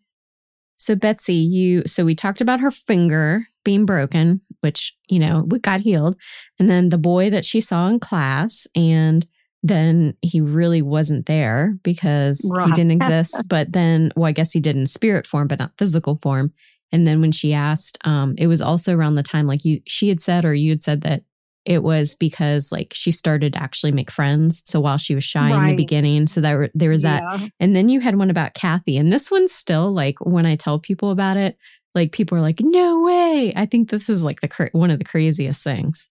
[0.76, 5.58] So Betsy, you so we talked about her finger being broken, which, you know, we
[5.58, 6.16] got healed.
[6.58, 9.26] And then the boy that she saw in class and
[9.62, 12.66] then he really wasn't there because right.
[12.66, 13.44] he didn't exist.
[13.48, 16.52] but then, well, I guess he did in spirit form, but not physical form.
[16.92, 20.08] And then when she asked, um, it was also around the time like you she
[20.08, 21.22] had said or you had said that
[21.64, 24.62] it was because like she started to actually make friends.
[24.66, 25.62] So while she was shy right.
[25.62, 27.22] in the beginning, so there there was that.
[27.22, 27.48] Yeah.
[27.60, 30.78] And then you had one about Kathy, and this one's still like when I tell
[30.78, 31.56] people about it,
[31.94, 35.04] like people are like, "No way!" I think this is like the one of the
[35.04, 36.08] craziest things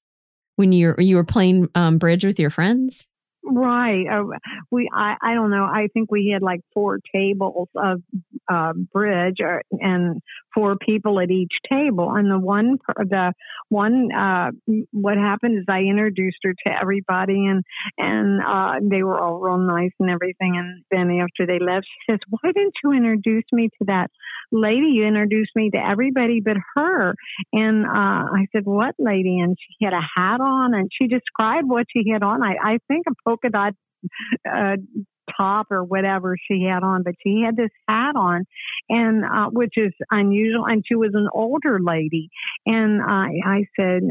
[0.56, 3.08] when you're you were playing um, bridge with your friends.
[3.46, 4.06] Right.
[4.08, 4.24] Uh,
[4.72, 5.66] we, I, I don't know.
[5.66, 8.02] I think we had like four tables of
[8.52, 10.22] uh, bridge or, and
[10.54, 12.14] four people at each table.
[12.16, 13.34] And the one, the
[13.68, 14.52] one, uh,
[14.92, 17.64] what happened is I introduced her to everybody and,
[17.98, 20.56] and, uh, they were all real nice and everything.
[20.58, 24.10] And then after they left, she says, why didn't you introduce me to that
[24.52, 24.88] lady?
[24.94, 27.14] You introduced me to everybody but her.
[27.52, 27.90] And, uh,
[28.34, 29.40] I said, what lady?
[29.40, 32.42] And she had a hat on and she described what she had on.
[32.42, 33.74] I, I think a polka dot
[34.50, 34.76] uh,
[35.40, 38.46] top or whatever she had on, but she had this hat on,
[38.90, 40.66] and uh, which is unusual.
[40.66, 42.30] And she was an older lady,
[42.66, 44.02] and I, I said,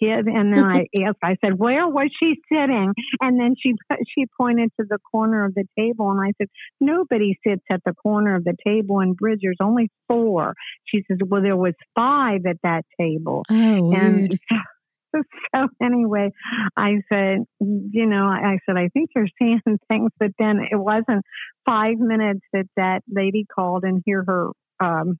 [0.00, 3.74] "Kid," and then I asked, I said, "Where was she sitting?" And then she
[4.14, 6.48] she pointed to the corner of the table, and I said,
[6.80, 9.40] "Nobody sits at the corner of the table in Bridge.
[9.42, 10.54] There's only four.
[10.86, 14.40] She says, "Well, there was five at that table." Oh, and weird.
[15.54, 16.30] so anyway,
[16.76, 21.24] I said, you know, I said, I think you're seeing things, but then it wasn't
[21.64, 24.50] five minutes that that lady called and here her
[24.80, 25.18] um,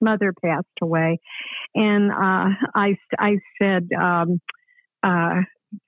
[0.00, 1.18] mother passed away,
[1.74, 3.88] and uh, I I said.
[3.98, 4.40] Um,
[5.02, 5.40] uh,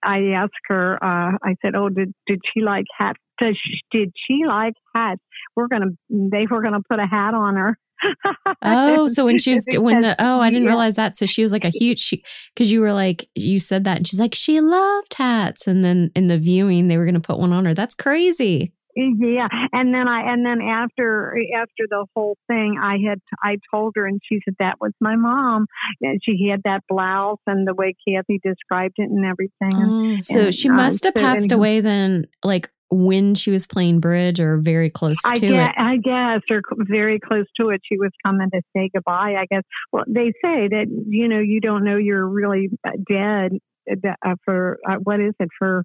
[0.02, 3.18] I asked her, uh, I said, Oh, did, did she like hats?
[3.40, 5.20] She, did she like hats?
[5.56, 7.76] We're to, they were to put a hat on her
[8.62, 10.70] oh, so when she was when the oh, I didn't yeah.
[10.70, 11.16] realize that.
[11.16, 12.22] So she was like a huge she
[12.54, 16.10] because you were like you said that and she's like she loved hats, and then
[16.14, 17.74] in the viewing they were going to put one on her.
[17.74, 18.72] That's crazy.
[18.98, 23.20] Mm, yeah, and then I and then after eh, after the whole thing, I had
[23.42, 25.66] I told her, and she said that was my mom.
[26.02, 29.80] And she had that blouse and the way Kathy described it and everything.
[29.80, 33.66] And, oh, so and, she must have passed so, away then, like when she was
[33.66, 35.80] playing bridge or very close I to guess, it?
[35.80, 37.80] I guess, or very close to it.
[37.84, 39.62] She was coming to say goodbye, I guess.
[39.92, 43.52] Well, they say that, you know, you don't know you're really uh, dead
[43.90, 45.84] uh, for, uh, what is it, for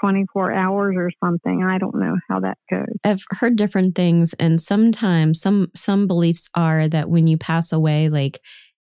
[0.00, 1.64] 24 hours or something.
[1.64, 2.84] I don't know how that goes.
[3.04, 8.08] I've heard different things and sometimes some some beliefs are that when you pass away
[8.08, 8.40] like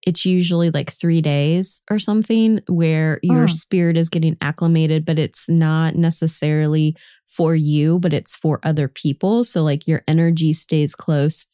[0.04, 3.48] it's usually like three days or something where your oh.
[3.48, 6.96] spirit is getting acclimated, but it's not necessarily
[7.28, 9.44] for you, but it's for other people.
[9.44, 11.46] So, like, your energy stays close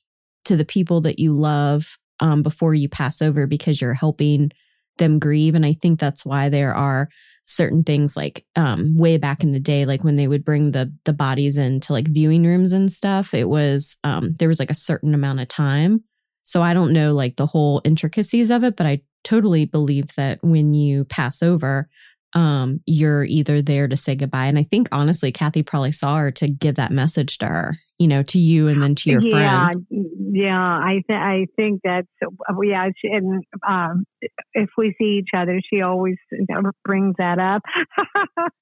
[0.46, 4.52] to the people that you love um, before you pass over because you're helping
[4.98, 5.56] them grieve.
[5.56, 7.10] And I think that's why there are
[7.48, 10.92] certain things like um way back in the day like when they would bring the
[11.06, 14.76] the bodies into like viewing rooms and stuff it was um there was like a
[14.76, 16.04] certain amount of time
[16.46, 20.40] so I don't know like the whole intricacies of it, but I totally believe that
[20.44, 21.90] when you pass over,
[22.36, 24.46] um, you're either there to say goodbye.
[24.46, 28.08] And I think honestly, Kathy probably saw her to give that message to her, you
[28.08, 29.86] know, to you and then to your yeah, friend.
[30.34, 32.08] Yeah, I th- I think that's
[32.62, 32.90] yeah.
[33.04, 34.04] And um,
[34.54, 36.18] if we see each other, she always
[36.84, 37.64] brings that up.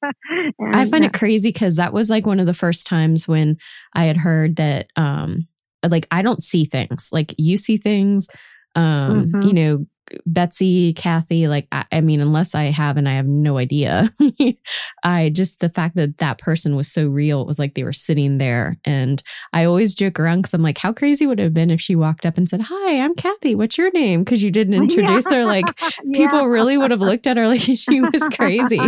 [0.60, 3.58] and, I find it crazy because that was like one of the first times when
[3.96, 5.48] I had heard that um,
[5.89, 8.28] like I don't see things like you see things.
[8.76, 9.41] Um, mm-hmm.
[9.43, 9.86] you know,
[10.26, 14.10] Betsy, Kathy, like, I, I, mean, unless I have and I have no idea,
[15.04, 17.93] I just the fact that that person was so real, it was like they were
[17.93, 18.78] sitting there.
[18.86, 19.21] And
[19.54, 21.95] I always joke around because I'm like, how crazy would it have been if she
[21.95, 23.56] walked up and said, Hi, I'm Kathy.
[23.56, 24.23] What's your name?
[24.23, 25.38] Because you didn't introduce yeah.
[25.38, 25.45] her.
[25.45, 25.65] Like,
[26.13, 26.45] people yeah.
[26.45, 28.80] really would have looked at her like she was crazy.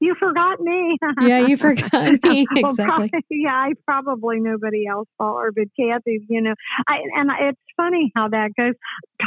[0.00, 0.96] you forgot me.
[1.22, 2.46] yeah, you forgot me.
[2.54, 2.62] Exactly.
[2.62, 6.54] Well, probably, yeah, I probably nobody else saw her, but Kathy, you know,
[6.88, 8.74] I, and it's funny how that goes.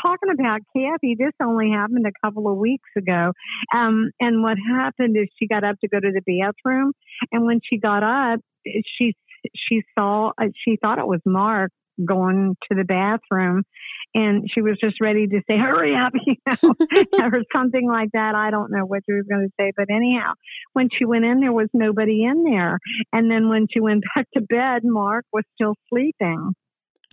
[0.02, 3.32] Talking about Kathy, this only happened a couple of weeks ago.
[3.74, 6.94] Um, and what happened is she got up to go to the bathroom,
[7.32, 9.16] and when she got up, she
[9.56, 11.72] she saw uh, she thought it was Mark
[12.06, 13.64] going to the bathroom
[14.14, 16.74] and she was just ready to say hurry up you know
[17.20, 18.34] or something like that.
[18.34, 20.34] I don't know what she was going to say but anyhow
[20.74, 22.80] when she went in there was nobody in there.
[23.14, 26.54] And then when she went back to bed mark was still sleeping.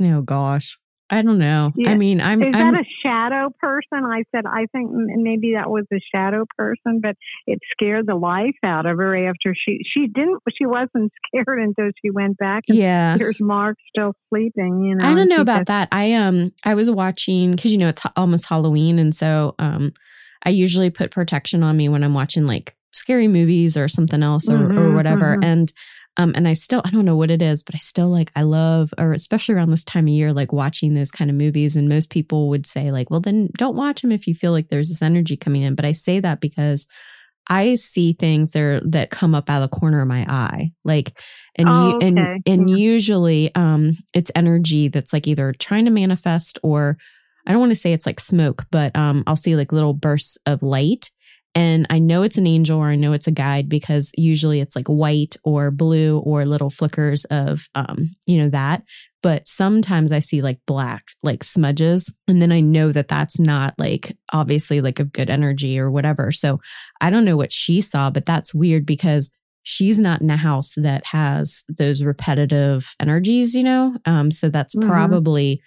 [0.02, 0.78] Oh gosh
[1.10, 1.72] I don't know.
[1.74, 1.90] Yeah.
[1.90, 2.42] I mean, I'm.
[2.42, 4.04] Is I'm, that a shadow person?
[4.04, 7.16] I said, I think maybe that was a shadow person, but
[7.46, 11.90] it scared the life out of her after she she didn't she wasn't scared until
[12.02, 12.64] she went back.
[12.68, 14.84] yeah, here's Mark still sleeping.
[14.84, 15.88] You know, I don't know about that.
[15.92, 19.94] I um I was watching because you know it's almost Halloween, and so um
[20.44, 24.48] I usually put protection on me when I'm watching like scary movies or something else
[24.50, 25.44] or, mm-hmm, or whatever, mm-hmm.
[25.44, 25.72] and
[26.18, 28.42] um, and I still, I don't know what it is, but I still like, I
[28.42, 31.76] love, or especially around this time of year, like watching those kind of movies.
[31.76, 34.68] And most people would say, like, well, then don't watch them if you feel like
[34.68, 35.76] there's this energy coming in.
[35.76, 36.88] But I say that because
[37.48, 41.18] I see things there that come up out of the corner of my eye, like,
[41.56, 42.06] and oh, you, okay.
[42.08, 46.98] and and usually, um, it's energy that's like either trying to manifest or
[47.46, 50.36] I don't want to say it's like smoke, but um, I'll see like little bursts
[50.44, 51.10] of light,
[51.54, 54.76] And I know it's an angel or I know it's a guide because usually it's
[54.76, 58.84] like white or blue or little flickers of, um, you know, that.
[59.22, 62.12] But sometimes I see like black, like smudges.
[62.28, 66.30] And then I know that that's not like obviously like a good energy or whatever.
[66.30, 66.60] So
[67.00, 69.30] I don't know what she saw, but that's weird because
[69.64, 73.96] she's not in a house that has those repetitive energies, you know?
[74.04, 74.88] Um, so that's mm-hmm.
[74.88, 75.60] probably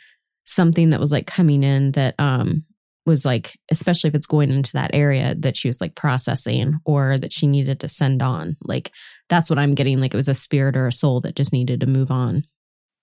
[0.45, 2.63] something that was like coming in that um
[3.06, 7.18] was like, especially if it's going into that area that she was like processing or
[7.18, 8.56] that she needed to send on.
[8.64, 8.91] Like
[9.30, 9.99] that's what I'm getting.
[9.99, 12.43] Like it was a spirit or a soul that just needed to move on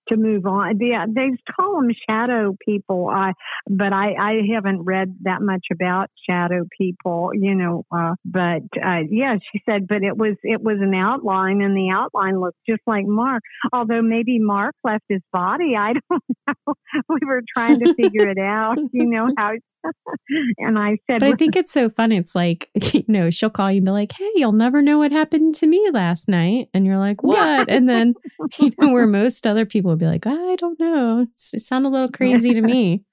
[0.08, 0.78] to move on.
[0.80, 3.08] Yeah, they call them shadow people.
[3.08, 3.32] I,
[3.68, 7.84] but I, I haven't read that much about shadow people, you know.
[7.94, 11.90] Uh, but uh, yeah, she said, but it was it was an outline, and the
[11.90, 13.42] outline looked just like Mark.
[13.72, 15.74] Although maybe Mark left his body.
[15.76, 16.74] I don't know.
[17.08, 18.78] we were trying to figure it out.
[18.92, 19.52] You know how
[20.58, 22.12] and I said, But I think it's so fun.
[22.12, 25.12] It's like, you know, she'll call you and be like, Hey, you'll never know what
[25.12, 26.68] happened to me last night.
[26.74, 27.70] And you're like, What?
[27.70, 28.14] and then,
[28.58, 31.26] you know, where most other people be like, I don't know.
[31.52, 33.04] It sounded a little crazy to me.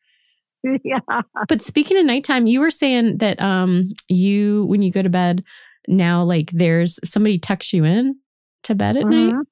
[0.83, 0.99] yeah.
[1.47, 5.43] But speaking of nighttime, you were saying that um you when you go to bed
[5.87, 8.15] now, like there's somebody tucks you in
[8.63, 9.37] to bed at mm-hmm.
[9.37, 9.45] night.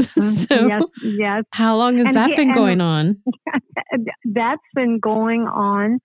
[0.16, 1.44] so yes, yes.
[1.52, 3.20] How long has and that he, been going on?
[4.24, 5.98] That's been going on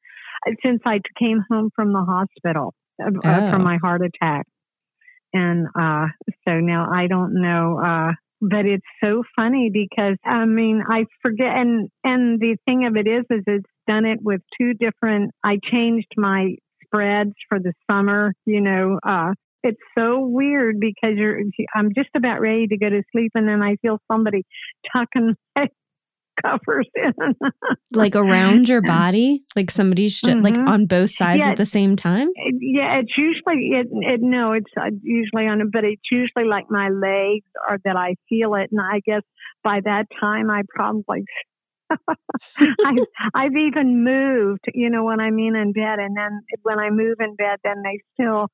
[0.65, 3.51] since I came home from the hospital uh, oh.
[3.51, 4.47] from my heart attack.
[5.33, 6.07] And uh,
[6.47, 7.79] so now I don't know.
[7.83, 8.11] Uh,
[8.43, 13.07] but it's so funny because I mean I forget and and the thing of it
[13.07, 18.33] is is it's done it with two different I changed my spreads for the summer,
[18.45, 19.33] you know, uh
[19.63, 21.39] it's so weird because you're
[21.73, 24.43] I'm just about ready to go to sleep and then I feel somebody
[24.91, 25.35] tucking
[26.41, 27.35] covers in.
[27.91, 29.41] like around your body?
[29.55, 30.43] Like somebody's just, mm-hmm.
[30.43, 32.29] like on both sides yeah, at the same time?
[32.59, 36.89] Yeah, it's usually, it, it no, it's uh, usually on, but it's usually like my
[36.89, 38.69] legs or that I feel it.
[38.71, 39.23] And I guess
[39.63, 41.25] by that time I probably
[42.07, 42.95] I,
[43.35, 45.99] I've even moved, you know what I mean, in bed.
[45.99, 48.47] And then when I move in bed, then they still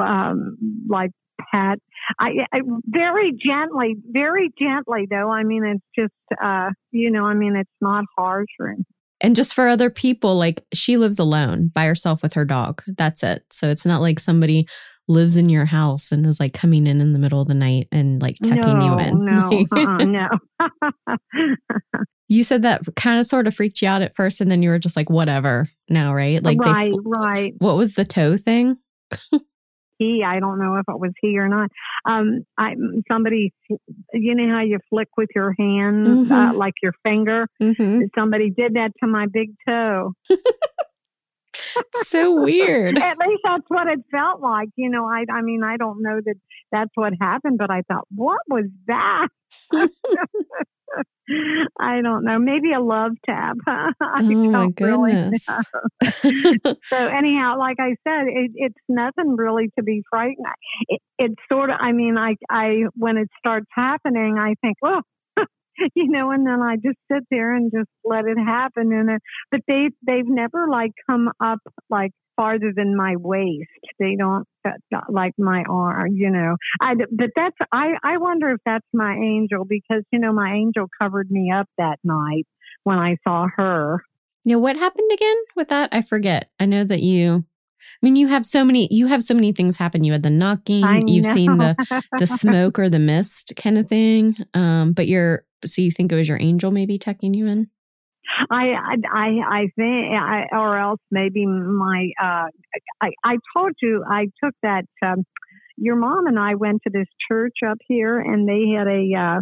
[0.00, 0.56] um,
[0.88, 1.10] like
[1.52, 1.78] pat.
[2.18, 5.30] I, I very gently, very gently though.
[5.30, 8.76] I mean, it's just, uh, you know, I mean, it's not harsh or.
[9.22, 12.82] And just for other people, like she lives alone by herself with her dog.
[12.86, 13.44] That's it.
[13.50, 14.66] So it's not like somebody
[15.08, 17.88] lives in your house and is like coming in in the middle of the night
[17.92, 19.24] and like tucking no, you in.
[19.24, 20.28] No, uh-uh, no.
[22.28, 24.70] you said that kind of sort of freaked you out at first, and then you
[24.70, 25.66] were just like, whatever.
[25.88, 26.42] Now, right?
[26.42, 27.54] Like, right, they, right.
[27.58, 28.78] What was the toe thing?
[30.00, 30.24] he.
[30.26, 31.70] I don't know if it was he or not.
[32.04, 32.74] Um, I
[33.10, 33.52] somebody,
[34.12, 36.32] you know how you flick with your hand, uh, mm-hmm.
[36.32, 37.46] uh, like your finger.
[37.62, 38.06] Mm-hmm.
[38.18, 40.14] Somebody did that to my big toe.
[41.94, 42.98] so weird.
[42.98, 44.68] At least that's what it felt like.
[44.76, 46.36] You know, I I mean, I don't know that
[46.72, 49.28] that's what happened, but I thought, what was that?
[51.78, 52.38] I don't know.
[52.38, 53.56] Maybe a love tap.
[53.66, 55.46] I oh my goodness.
[56.24, 60.46] Really so anyhow, like I said, it, it's nothing really to be frightened.
[60.88, 61.76] It, it's sort of.
[61.80, 65.02] I mean, I I when it starts happening, I think, well,
[65.94, 68.92] you know, and then I just sit there and just let it happen.
[68.92, 73.68] And it, but they they've never like come up like farther than my waist.
[73.98, 74.46] They don't
[75.08, 76.56] like my arm, you know.
[76.80, 80.86] I but that's I I wonder if that's my angel because you know my angel
[81.00, 82.46] covered me up that night
[82.84, 84.02] when I saw her.
[84.44, 85.90] Yeah, what happened again with that?
[85.92, 86.50] I forget.
[86.58, 87.44] I know that you
[88.02, 88.88] I mean, you have so many.
[88.90, 90.04] You have so many things happen.
[90.04, 91.06] You had the knocking.
[91.06, 91.34] You've know.
[91.34, 94.36] seen the the smoke or the mist kind of thing.
[94.54, 97.68] Um, but you're so you think it was your angel maybe tucking you in?
[98.50, 98.74] I
[99.12, 102.10] I I think, I, or else maybe my.
[102.22, 102.46] Uh,
[103.00, 104.84] I I told you I took that.
[105.04, 105.24] Um,
[105.76, 109.14] your mom and I went to this church up here, and they had a.
[109.14, 109.40] Uh,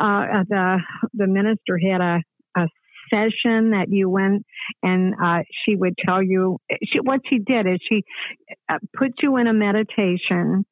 [0.00, 0.78] uh, the
[1.14, 2.22] the minister had a
[2.56, 2.68] a
[3.10, 4.44] session that you went
[4.82, 8.02] and uh, she would tell you she, what she did is she
[8.68, 10.64] uh, put you in a meditation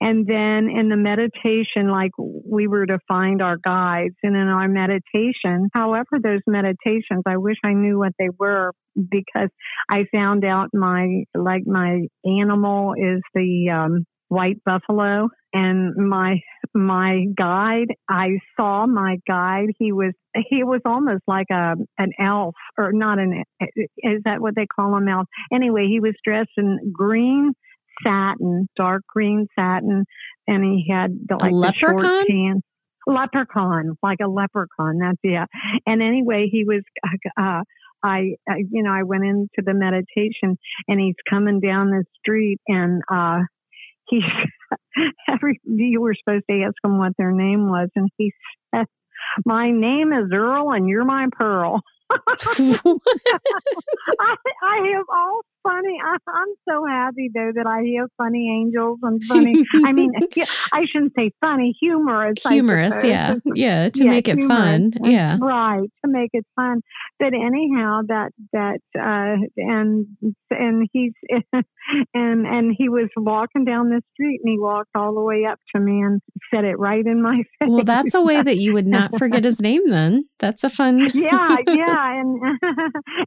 [0.00, 4.14] and then in the meditation, like we were to find our guides.
[4.22, 9.50] And in our meditation, however, those meditations, I wish I knew what they were because
[9.90, 15.28] I found out my, like my animal is the, um, white buffalo.
[15.54, 16.40] And my
[16.74, 19.68] my guide i saw my guide.
[19.78, 20.12] He was
[20.50, 23.42] he was almost like a an elf or not an
[23.96, 25.26] is that what they call him elf?
[25.50, 27.54] Anyway he was dressed in green
[28.04, 30.04] satin, dark green satin,
[30.46, 32.66] and he had the, like a the short pants.
[33.06, 34.98] Leprechaun, like a leprechaun.
[35.00, 35.46] That's yeah.
[35.86, 36.82] And anyway, he was
[37.40, 37.62] uh,
[38.02, 42.58] I, I, you know, I went into the meditation and he's coming down the street
[42.68, 43.40] and, uh,
[44.08, 44.20] he,
[45.28, 48.32] every, you were supposed to ask him what their name was and he
[48.74, 48.86] said,
[49.44, 51.80] my name is Earl and you're my pearl.
[52.10, 52.16] I,
[54.62, 55.98] I have all funny.
[56.02, 59.64] I, am so happy though that I have funny angels and funny.
[59.84, 60.12] I mean,
[60.72, 62.38] I shouldn't say funny, humorous.
[62.46, 66.80] Humorous, yeah, yeah, to yeah, make it fun, yeah, right, to make it fun.
[67.18, 70.06] But anyhow, that that uh, and
[70.50, 71.12] and he's
[72.14, 72.27] and
[72.68, 75.80] and he was walking down the street and he walked all the way up to
[75.80, 76.20] me and
[76.52, 77.68] said it right in my face.
[77.78, 79.82] Well, that's a way that you would not forget his name.
[79.86, 80.98] Then that's a fun.
[81.14, 82.40] yeah, yeah, and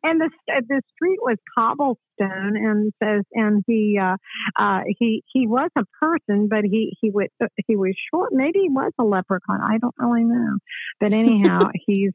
[0.03, 0.29] and the
[0.67, 4.15] the street was cobblestone and says and he uh
[4.59, 7.27] uh he he was a person but he he was
[7.67, 10.57] he was short maybe he was a leprechaun i don't really know
[10.99, 12.11] but anyhow he's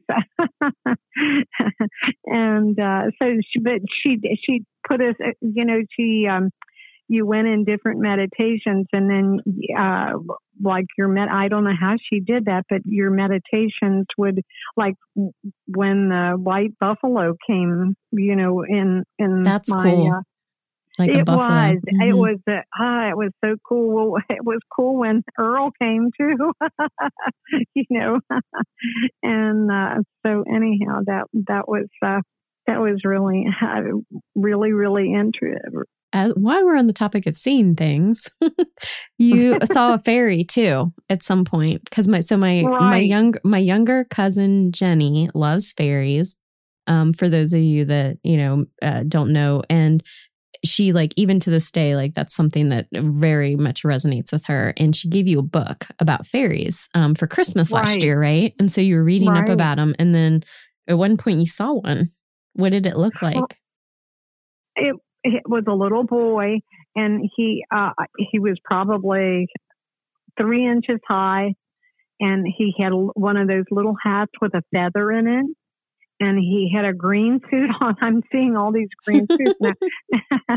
[2.25, 6.49] and uh so she but she she put us you know she um
[7.07, 9.39] you went in different meditations and then
[9.77, 10.13] uh
[10.61, 14.41] like your med I don't know how she did that, but your meditations would
[14.75, 14.95] like
[15.67, 20.11] when the white buffalo came, you know, in in That's my cool.
[20.13, 20.21] Uh,
[20.99, 21.75] like it was.
[21.75, 22.01] Mm-hmm.
[22.01, 22.39] It was.
[22.49, 24.11] Uh, ah, it was so cool.
[24.11, 26.51] well, It was cool when Earl came too.
[27.75, 28.19] you know,
[29.23, 32.21] and uh, so anyhow, that that was uh,
[32.65, 33.45] that was really
[34.35, 35.83] really really interesting
[36.17, 38.29] as, while we're on the topic of seeing things,
[39.17, 42.89] you saw a fairy too at some point because my so my right.
[42.89, 46.35] my young my younger cousin Jenny loves fairies.
[46.87, 50.01] Um, for those of you that you know uh, don't know, and
[50.65, 54.73] she like even to this day like that's something that very much resonates with her
[54.77, 57.85] and she gave you a book about fairies um, for christmas right.
[57.85, 59.43] last year right and so you were reading right.
[59.43, 60.43] up about them and then
[60.87, 62.07] at one point you saw one
[62.53, 63.59] what did it look like
[64.75, 64.95] it
[65.45, 66.59] was a little boy,
[66.95, 67.91] and he uh,
[68.31, 69.47] he was probably
[70.37, 71.53] three inches high,
[72.19, 75.45] and he had one of those little hats with a feather in it.
[76.19, 77.95] And he had a green suit on.
[78.01, 79.73] I'm seeing all these green suits now.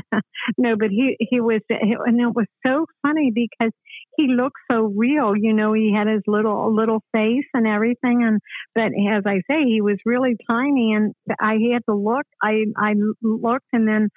[0.59, 3.73] no, but he he was, and it was so funny because
[4.17, 5.37] he looked so real.
[5.37, 8.41] You know, he had his little little face and everything, and
[8.75, 12.25] but as I say, he was really tiny, and I had to look.
[12.43, 14.09] I I looked, and then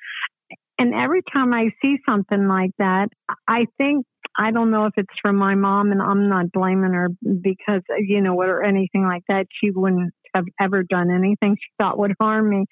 [0.80, 3.10] and every time I see something like that,
[3.48, 4.06] I think
[4.38, 8.22] I don't know if it's from my mom, and I'm not blaming her because you
[8.22, 9.46] know or anything like that.
[9.62, 12.66] She wouldn't have ever done anything she thought would harm me.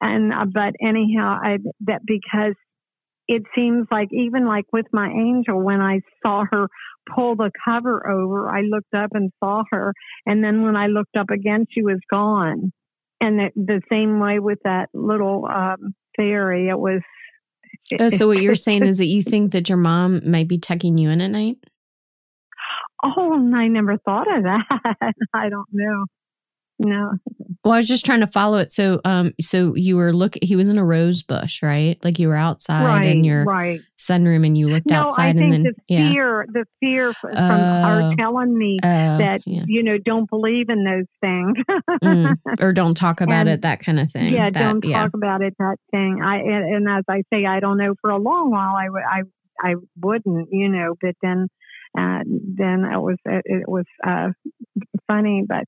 [0.00, 2.54] And uh, but anyhow, I that because
[3.26, 6.68] it seems like even like with my angel, when I saw her
[7.14, 9.94] pull the cover over, I looked up and saw her,
[10.26, 12.72] and then when I looked up again, she was gone.
[13.20, 17.00] And the, the same way with that little um, fairy, it was
[17.98, 20.98] Oh, so what you're saying is that you think that your mom might be tucking
[20.98, 21.56] you in at night?
[23.02, 25.14] Oh, I never thought of that.
[25.34, 26.06] I don't know.
[26.78, 27.14] No.
[27.64, 28.70] Well, I was just trying to follow it.
[28.70, 30.36] So, um, so you were look.
[30.40, 32.02] He was in a rose bush, right?
[32.04, 33.80] Like you were outside right, in your right.
[33.98, 36.12] sunroom, and you looked no, outside, I and then the yeah.
[36.12, 39.64] fear, the fear from uh, are telling me uh, that yeah.
[39.66, 41.56] you know don't believe in those things,
[42.02, 44.32] mm, or don't talk about and, it, that kind of thing.
[44.32, 45.02] Yeah, that, don't yeah.
[45.02, 46.22] talk about it, that thing.
[46.24, 47.96] I and, and as I say, I don't know.
[48.00, 49.22] For a long while, I would, I,
[49.60, 51.48] I wouldn't, you know, but then.
[51.98, 54.28] Uh, then it was it, it was uh,
[55.08, 55.64] funny, but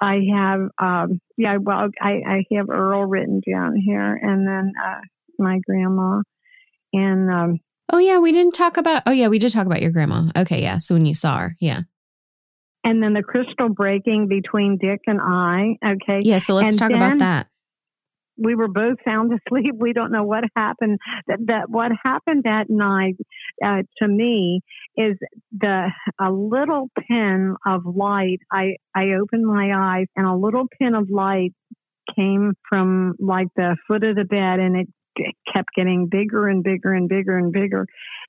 [0.00, 5.00] I have, um, yeah, well, I, I have Earl written down here, and then uh,
[5.38, 6.22] my grandma,
[6.92, 7.60] and um,
[7.92, 9.02] oh yeah, we didn't talk about.
[9.06, 10.30] Oh yeah, we did talk about your grandma.
[10.36, 10.78] Okay, yeah.
[10.78, 11.82] So when you saw her, yeah.
[12.84, 15.76] And then the crystal breaking between Dick and I.
[15.84, 16.20] Okay.
[16.22, 16.38] Yeah.
[16.38, 17.48] So let's and talk about that
[18.38, 19.74] we were both sound asleep.
[19.76, 20.98] We don't know what happened.
[21.26, 23.16] That, that what happened that night
[23.64, 24.60] uh, to me
[24.96, 25.16] is
[25.52, 25.88] the
[26.20, 28.38] a little pin of light.
[28.50, 31.52] I I opened my eyes and a little pin of light
[32.16, 34.88] came from like the foot of the bed and it
[35.52, 37.86] kept getting bigger and bigger and bigger and bigger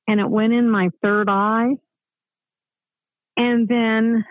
[0.08, 1.70] and it went in my third eye
[3.38, 4.26] and then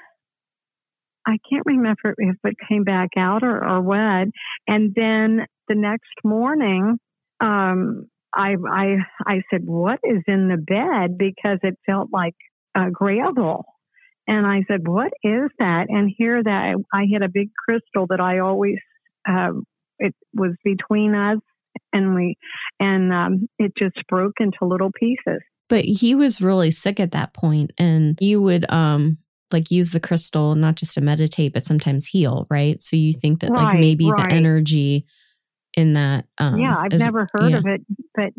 [1.28, 4.28] I can't remember if it came back out or, or what.
[4.66, 6.98] And then the next morning,
[7.40, 11.18] um, I, I, I said, what is in the bed?
[11.18, 12.34] Because it felt like
[12.74, 13.66] uh, gravel.
[14.26, 15.86] And I said, what is that?
[15.88, 18.78] And here that I had a big crystal that I always,
[19.28, 19.52] uh,
[19.98, 21.38] it was between us
[21.92, 22.36] and we,
[22.80, 25.42] and um, it just broke into little pieces.
[25.68, 29.18] But he was really sick at that point, and you would um
[29.52, 32.82] like use the crystal not just to meditate, but sometimes heal, right?
[32.82, 34.28] So you think that right, like maybe right.
[34.28, 35.06] the energy
[35.74, 36.26] in that.
[36.38, 37.58] Um, yeah, I've never heard yeah.
[37.58, 37.80] of it,
[38.14, 38.32] but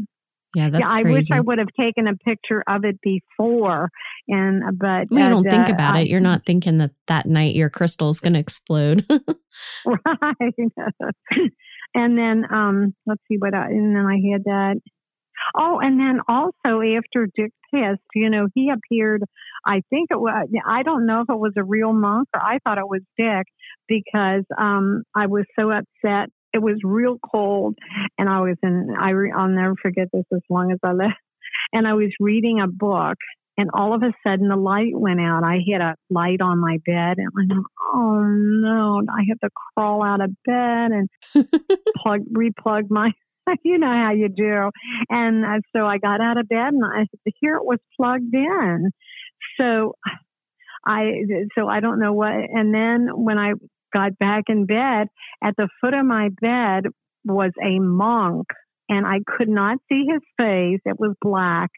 [0.56, 1.00] yeah, that's yeah.
[1.00, 3.90] I wish I would have taken a picture of it before,
[4.28, 6.08] and but we uh, don't think about I, it.
[6.08, 9.06] You're not thinking that that night your crystal is going to explode,
[9.86, 10.54] right?
[11.94, 14.82] and then um, let's see what, I, and then I had that.
[15.56, 19.24] Oh, and then also after Dick passed, you know, he appeared.
[19.66, 20.48] I think it was.
[20.66, 23.46] I don't know if it was a real monk or I thought it was Dick
[23.88, 26.30] because um, I was so upset.
[26.54, 27.78] It was real cold,
[28.18, 28.96] and I was in.
[29.00, 31.12] I re, I'll never forget this as long as I live.
[31.74, 33.18] And I was reading a book,
[33.58, 35.44] and all of a sudden the light went out.
[35.44, 39.50] I had a light on my bed, and I thought, oh no, I have to
[39.76, 41.10] crawl out of bed and
[41.98, 43.12] plug, replug my
[43.64, 44.70] you know how you do.
[45.10, 47.06] And uh, so I got out of bed and I
[47.40, 48.92] here it was plugged in.
[49.60, 49.94] So
[50.86, 51.24] I
[51.58, 52.32] so I don't know what.
[52.34, 53.54] And then when I
[53.94, 55.08] got back in bed,
[55.44, 56.86] at the foot of my bed
[57.26, 58.48] was a monk,
[58.88, 60.80] and I could not see his face.
[60.86, 61.70] It was black,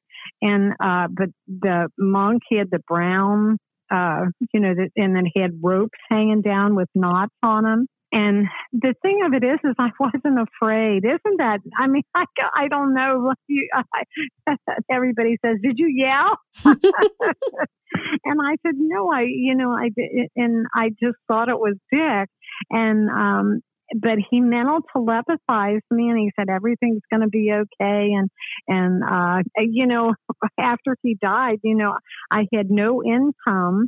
[0.42, 3.58] and uh, but the monk he had the brown.
[3.94, 8.47] Uh, you know, and then he had ropes hanging down with knots on them and
[8.74, 11.05] the thing of it is, is I wasn't afraid.
[11.05, 11.59] Isn't that?
[11.78, 13.34] I mean, I, I don't know.
[13.47, 13.70] You,
[14.47, 14.55] I,
[14.91, 20.66] everybody says, "Did you yell?" and I said, "No, I, you know, I did." And
[20.76, 22.30] I just thought it was Dick.
[22.70, 23.62] And um,
[23.99, 28.09] but he mental telepathized me, and he said everything's going to be okay.
[28.14, 28.30] And
[28.68, 30.14] and uh, you know,
[30.59, 31.95] after he died, you know,
[32.30, 33.88] I had no income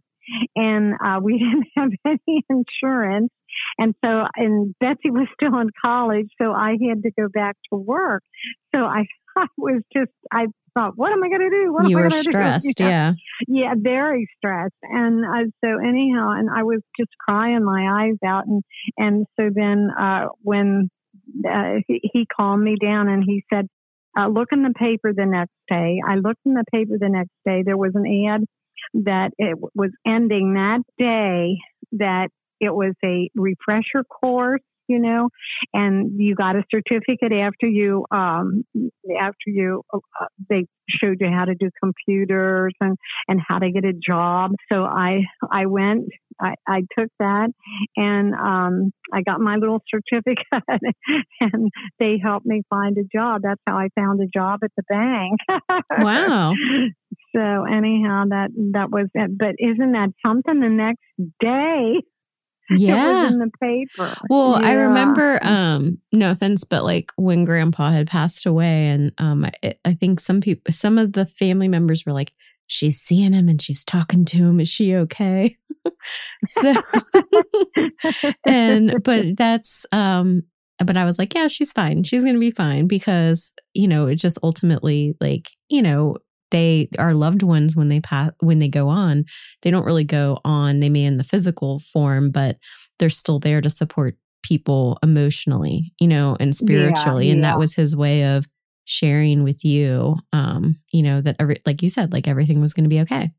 [0.55, 3.32] and uh, we didn't have any insurance.
[3.78, 7.78] And so, and Betsy was still in college, so I had to go back to
[7.78, 8.24] work.
[8.74, 9.05] So I,
[9.38, 11.71] I was just, I thought, what am I going to do?
[11.71, 12.84] What you were stressed, do?
[12.84, 13.13] yeah.
[13.47, 14.74] Yeah, very stressed.
[14.84, 18.45] And uh, so anyhow, and I was just crying my eyes out.
[18.47, 18.63] And,
[18.97, 20.89] and so then, uh, when,
[21.47, 23.67] uh, he, he calmed me down and he said,
[24.17, 25.99] uh, look in the paper the next day.
[26.07, 27.63] I looked in the paper the next day.
[27.65, 28.45] There was an ad
[28.94, 31.58] that it was ending that day
[31.94, 32.30] that
[32.60, 35.30] it was a refresher course you know,
[35.74, 38.64] and you got a certificate after you, um,
[39.20, 43.86] after you, uh, they showed you how to do computers and, and how to get
[43.86, 44.52] a job.
[44.72, 45.22] So I,
[45.52, 46.06] I went,
[46.42, 47.50] I, I took that
[47.96, 50.46] and, um, I got my little certificate
[51.40, 53.42] and they helped me find a job.
[53.44, 55.40] That's how I found a job at the bank.
[56.02, 56.54] wow.
[57.36, 59.38] So anyhow, that, that was it.
[59.38, 61.02] But isn't that something the next
[61.40, 62.02] day?
[62.78, 63.28] yeah.
[63.28, 64.16] in the paper.
[64.30, 64.70] Well yeah.
[64.70, 69.76] i remember um no offense but like when grandpa had passed away and um I,
[69.84, 72.32] I think some people some of the family members were like
[72.68, 74.59] she's seeing him and she's talking to him.
[74.59, 75.55] Is she okay?
[76.47, 76.74] So
[78.45, 80.43] and but that's um
[80.80, 82.03] but i was like yeah she's fine.
[82.03, 86.18] She's gonna be fine because you know it just ultimately like you know
[86.54, 89.26] they our loved ones when they pass when they go on
[89.64, 92.58] they don't really go on they may in the physical form but
[92.99, 97.76] they're still there to support people emotionally you know and spiritually yeah, and that was
[97.76, 98.45] his way of
[98.86, 102.84] sharing with you um you know that every like you said like everything was going
[102.86, 103.32] to be okay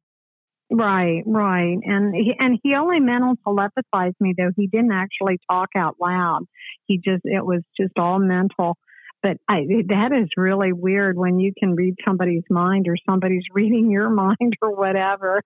[0.70, 4.50] Right, right, and he, and he only mental telepathized me though.
[4.56, 6.46] He didn't actually talk out loud.
[6.86, 8.78] He just it was just all mental
[9.24, 13.90] but I, that is really weird when you can read somebody's mind or somebody's reading
[13.90, 15.42] your mind or whatever.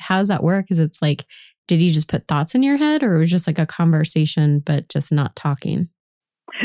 [0.00, 0.66] How does that work?
[0.70, 1.26] Is it's like,
[1.68, 4.60] did you just put thoughts in your head or it was just like a conversation,
[4.60, 5.90] but just not talking?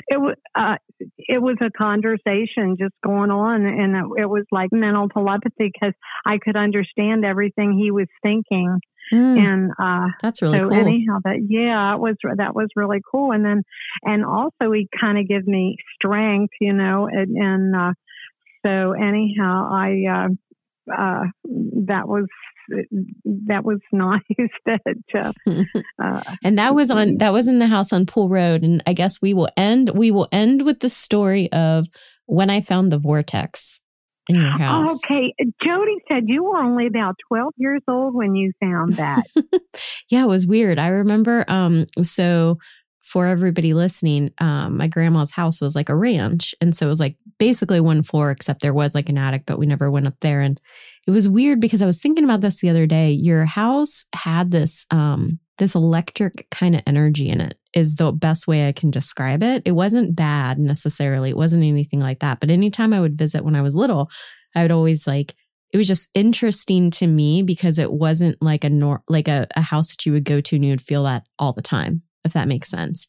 [0.07, 0.77] It was, uh,
[1.17, 5.93] it was a conversation just going on and it, it was like mental telepathy because
[6.25, 8.79] I could understand everything he was thinking
[9.14, 10.70] Mm, and uh, that's really cool.
[10.70, 10.88] so cool.
[10.88, 13.32] Anyhow, that yeah, it was that was really cool.
[13.32, 13.64] And then
[14.03, 17.93] and also he kind of gave me strength, you know, and, and uh,
[18.66, 21.24] so anyhow, I uh, uh,
[21.88, 22.26] that was
[23.47, 24.20] that was nice
[24.66, 24.82] that
[25.16, 25.34] uh,
[26.03, 28.93] uh, and that was on that was in the house on pool road and i
[28.93, 31.88] guess we will end we will end with the story of
[32.26, 33.82] when i found the vortex
[34.30, 35.03] in your house.
[35.05, 35.34] Okay.
[35.63, 39.24] Jody said you were only about 12 years old when you found that.
[40.09, 40.80] yeah, it was weird.
[40.80, 42.57] I remember, um, so
[43.03, 46.55] for everybody listening, um, my grandma's house was like a ranch.
[46.61, 49.59] And so it was like basically one floor, except there was like an attic, but
[49.59, 50.39] we never went up there.
[50.39, 50.59] And
[51.05, 53.11] it was weird because I was thinking about this the other day.
[53.11, 58.47] Your house had this, um, this electric kind of energy in it is the best
[58.47, 59.63] way I can describe it.
[59.65, 61.30] It wasn't bad necessarily.
[61.30, 62.39] It wasn't anything like that.
[62.39, 64.09] But anytime I would visit when I was little,
[64.55, 65.36] I would always like
[65.71, 69.61] it was just interesting to me because it wasn't like a nor like a, a
[69.61, 72.34] house that you would go to and you would feel that all the time, if
[72.34, 73.07] that makes sense.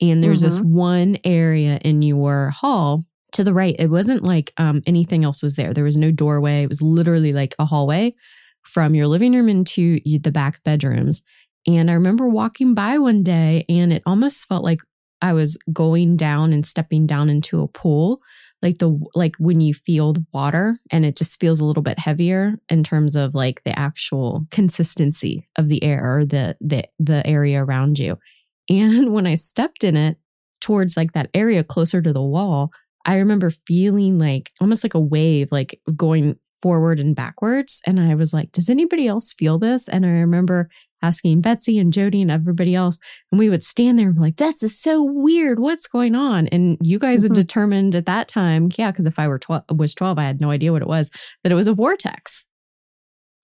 [0.00, 0.48] And there's mm-hmm.
[0.48, 3.76] this one area in your hall to the right.
[3.78, 5.74] It wasn't like um, anything else was there.
[5.74, 6.62] There was no doorway.
[6.62, 8.14] It was literally like a hallway
[8.62, 11.22] from your living room into the back bedrooms.
[11.66, 14.80] And I remember walking by one day and it almost felt like
[15.20, 18.20] I was going down and stepping down into a pool
[18.62, 21.98] like the like when you feel the water and it just feels a little bit
[21.98, 27.26] heavier in terms of like the actual consistency of the air or the the the
[27.26, 28.18] area around you.
[28.68, 30.16] And when I stepped in it
[30.60, 32.72] towards like that area closer to the wall,
[33.04, 38.16] I remember feeling like almost like a wave like going forward and backwards and I
[38.16, 39.88] was like, does anybody else feel this?
[39.88, 40.68] And I remember
[41.02, 42.98] asking Betsy and Jody and everybody else.
[43.30, 45.58] And we would stand there and be like, this is so weird.
[45.58, 46.46] What's going on?
[46.48, 47.34] And you guys mm-hmm.
[47.34, 50.40] had determined at that time, yeah, because if I were 12, was 12, I had
[50.40, 51.10] no idea what it was,
[51.42, 52.44] that it was a vortex.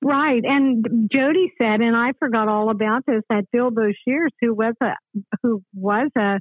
[0.05, 0.43] Right.
[0.45, 4.95] And Jody said, and I forgot all about this, that Bill Boshiers, who was a,
[5.43, 6.41] who was a,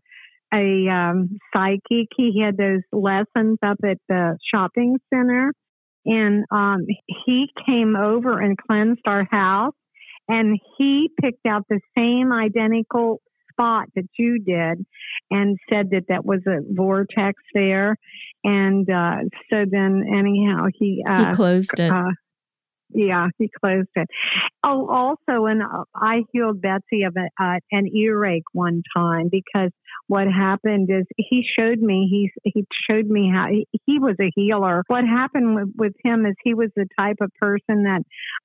[0.51, 5.53] a um, psychic, he had those lessons up at the shopping center.
[6.03, 6.87] And um,
[7.25, 9.75] he came over and cleansed our house
[10.31, 13.21] and he picked out the same identical
[13.51, 14.85] spot that you did
[15.29, 17.97] and said that that was a vortex there.
[18.45, 19.17] And uh,
[19.49, 21.91] so then, anyhow, he uh, he closed it.
[21.91, 22.11] Uh,
[22.93, 24.07] yeah, he closed it.
[24.63, 29.71] Oh, also, and uh, I healed Betsy of a, uh, an earache one time because
[30.07, 34.31] what happened is he showed me he he showed me how he, he was a
[34.35, 34.83] healer.
[34.87, 38.01] What happened with, with him is he was the type of person that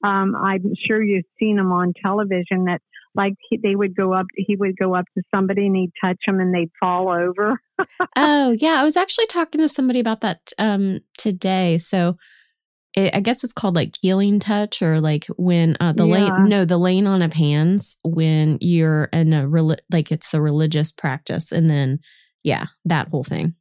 [0.07, 2.81] um, I'm sure you've seen him on television that
[3.17, 6.19] like he, they would go up he would go up to somebody and he'd touch
[6.27, 7.61] them and they'd fall over.
[8.17, 11.79] oh yeah, I was actually talking to somebody about that um, today.
[11.79, 12.17] So
[12.97, 16.15] it, I guess it's called like healing touch or like when uh, the yeah.
[16.15, 19.47] lay no the laying on of hands when you're in a
[19.91, 22.01] like it's a religious practice and then
[22.43, 23.55] yeah that whole thing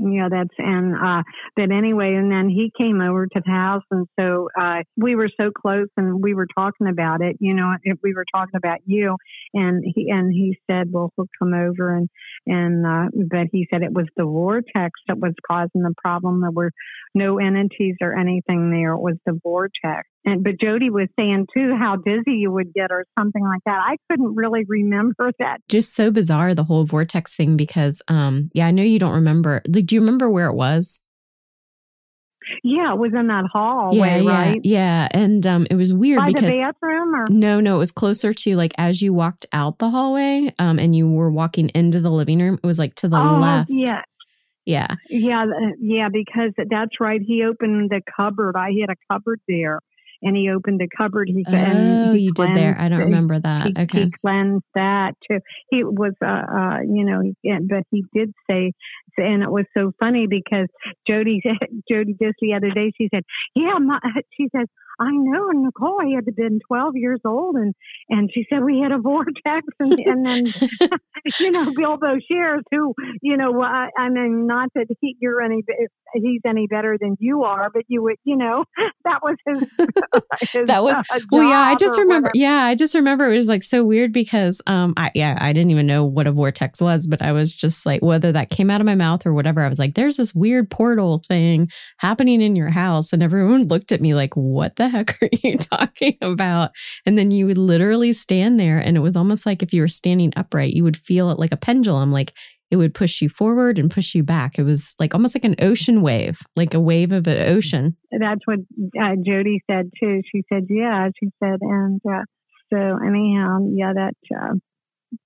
[0.00, 1.22] yeah, that's and uh
[1.56, 5.28] but anyway, and then he came over to the house and so uh we were
[5.38, 8.78] so close and we were talking about it, you know, if we were talking about
[8.86, 9.16] you
[9.54, 12.08] and he and he said, Well he'll come over and
[12.46, 16.40] and uh but he said it was the vortex that was causing the problem.
[16.40, 16.72] There were
[17.14, 18.94] no entities or anything there.
[18.94, 20.08] It was the vortex.
[20.24, 23.80] And but Jody was saying too how dizzy you would get or something like that.
[23.82, 25.60] I couldn't really remember that.
[25.68, 29.62] Just so bizarre the whole vortex thing because um yeah, I know you don't remember.
[29.66, 31.00] Like do you remember where it was?
[32.62, 34.60] Yeah, it was in that hallway, yeah, yeah, right?
[34.64, 37.92] Yeah, and um, it was weird By because the bathroom, or no, no, it was
[37.92, 42.00] closer to like as you walked out the hallway, um, and you were walking into
[42.00, 42.58] the living room.
[42.62, 43.70] It was like to the oh, left.
[43.70, 44.02] Yeah,
[44.64, 45.44] yeah, yeah,
[45.80, 46.08] yeah.
[46.10, 47.20] Because that's right.
[47.24, 48.56] He opened the cupboard.
[48.56, 49.80] I had a cupboard there,
[50.22, 51.28] and he opened a cupboard.
[51.28, 52.76] He oh, he you did there.
[52.78, 53.66] I don't remember that.
[53.66, 55.40] He, okay, he cleansed that too.
[55.70, 57.22] He was, uh, uh, you know,
[57.68, 58.72] but he did say,
[59.16, 60.68] and it was so funny because
[61.06, 63.22] Jody said, Jody just the other day, she said,
[63.54, 63.98] "Yeah, my,
[64.36, 64.66] she says."
[65.02, 67.74] I know, Nichole, I had been 12 years old, and
[68.10, 70.44] and she said we had a vortex, and, and then
[71.40, 72.92] you know Bill Boshiers, who
[73.22, 75.62] you know, I, I mean, not that he, you're any
[76.14, 78.64] he's any better than you are, but you would, you know,
[79.04, 79.68] that was his.
[80.66, 81.00] that was
[81.30, 81.60] well, yeah.
[81.60, 82.30] I just remember, whatever.
[82.34, 85.70] yeah, I just remember it was like so weird because, um, I yeah, I didn't
[85.70, 88.80] even know what a vortex was, but I was just like, whether that came out
[88.80, 92.56] of my mouth or whatever, I was like, there's this weird portal thing happening in
[92.56, 96.70] your house, and everyone looked at me like, what the heck are you talking about?
[97.06, 99.88] And then you would literally stand there, and it was almost like if you were
[99.88, 102.10] standing upright, you would feel it like a pendulum.
[102.12, 102.32] Like
[102.70, 104.58] it would push you forward and push you back.
[104.58, 107.96] It was like almost like an ocean wave, like a wave of an ocean.
[108.12, 108.60] That's what
[109.00, 110.22] uh, Jody said too.
[110.30, 112.22] She said, "Yeah," she said, and uh,
[112.72, 114.14] so anyhow, yeah, that.
[114.34, 114.54] Uh,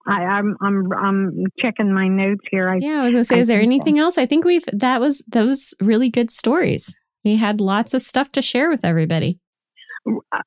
[0.07, 2.71] I, I'm I'm I'm checking my notes here.
[2.71, 4.03] I, yeah, I was gonna say, I is there anything so.
[4.05, 4.17] else?
[4.17, 6.97] I think we've that was those really good stories.
[7.23, 9.39] We had lots of stuff to share with everybody.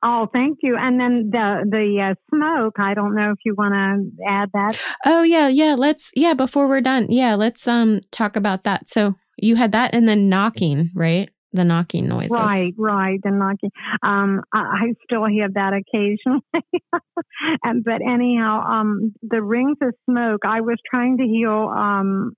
[0.04, 0.76] Oh, thank you.
[0.78, 2.76] And then the the uh, smoke.
[2.80, 4.80] I don't know if you want to add that.
[5.06, 5.76] Oh yeah, yeah.
[5.76, 6.34] Let's yeah.
[6.34, 7.36] Before we're done, yeah.
[7.36, 8.88] Let's um talk about that.
[8.88, 11.30] So you had that, and then knocking, right?
[11.54, 12.38] The knocking noises.
[12.38, 13.20] Right, right.
[13.24, 13.72] The knocking.
[14.04, 16.42] Um, I, I still hear that occasionally.
[17.64, 20.42] and, but anyhow, um, the rings of smoke.
[20.46, 22.34] I was trying to heal um,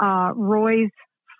[0.00, 0.90] uh, Roy's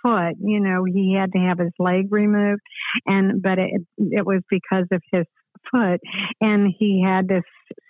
[0.05, 0.36] foot.
[0.40, 2.61] You know, he had to have his leg removed,
[3.07, 5.24] and but it it was because of his
[5.72, 6.00] foot,
[6.40, 7.44] and he had this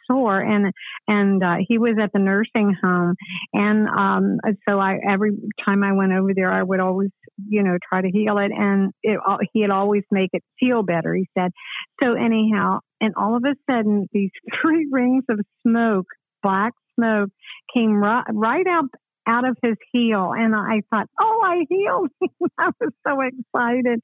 [0.07, 0.73] sore, and
[1.09, 3.15] and uh, he was at the nursing home,
[3.53, 4.39] and um,
[4.69, 5.33] so I every
[5.65, 7.11] time I went over there, I would always
[7.49, 9.19] you know try to heal it, and it
[9.53, 11.15] he'd always make it feel better.
[11.15, 11.51] He said.
[12.03, 14.31] So anyhow, and all of a sudden, these
[14.63, 16.07] three rings of smoke,
[16.43, 17.31] black smoke,
[17.73, 18.85] came right right out
[19.27, 20.33] out of his heel.
[20.37, 22.49] And I thought, oh, I healed him.
[22.59, 24.01] I was so excited,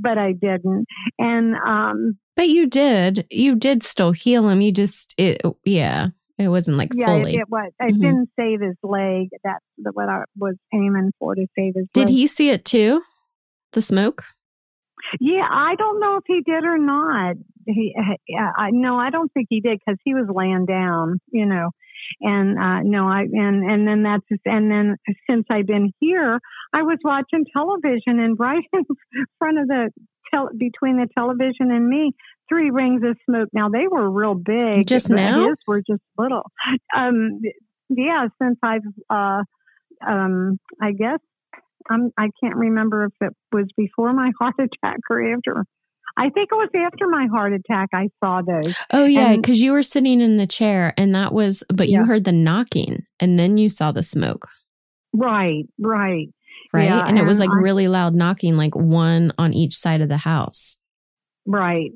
[0.00, 0.86] but I didn't.
[1.18, 4.60] And, um, but you did, you did still heal him.
[4.60, 6.08] You just, it, yeah.
[6.36, 7.36] It wasn't like yeah, fully.
[7.36, 7.70] It, it was.
[7.80, 8.00] I mm-hmm.
[8.00, 9.28] didn't save his leg.
[9.44, 11.86] That's what I was aiming for to save his.
[11.92, 12.08] Did leg.
[12.08, 13.02] he see it too?
[13.72, 14.24] The smoke.
[15.20, 17.36] Yeah, I don't know if he did or not.
[17.66, 21.46] He, uh, I no, I don't think he did because he was laying down, you
[21.46, 21.70] know.
[22.20, 24.96] And uh, no, I and and then that's and then
[25.28, 26.40] since I've been here,
[26.72, 28.84] I was watching television and right in
[29.38, 29.90] front of the
[30.32, 32.12] tel- between the television and me,
[32.48, 33.48] three rings of smoke.
[33.52, 34.86] Now they were real big.
[34.86, 36.50] Just now, his were just little.
[36.96, 37.40] Um,
[37.88, 39.42] yeah, since I've uh,
[40.06, 41.20] um, I guess
[41.90, 45.64] I'm, I can't remember if it was before my heart attack or after.
[46.16, 48.74] I think it was after my heart attack I saw those.
[48.92, 52.00] Oh yeah, because you were sitting in the chair and that was, but yeah.
[52.00, 54.46] you heard the knocking and then you saw the smoke.
[55.12, 56.28] Right, right,
[56.72, 59.74] right, yeah, and, and, it was like I, really loud knocking, like one on each
[59.74, 60.76] side of the house.
[61.46, 61.90] Right.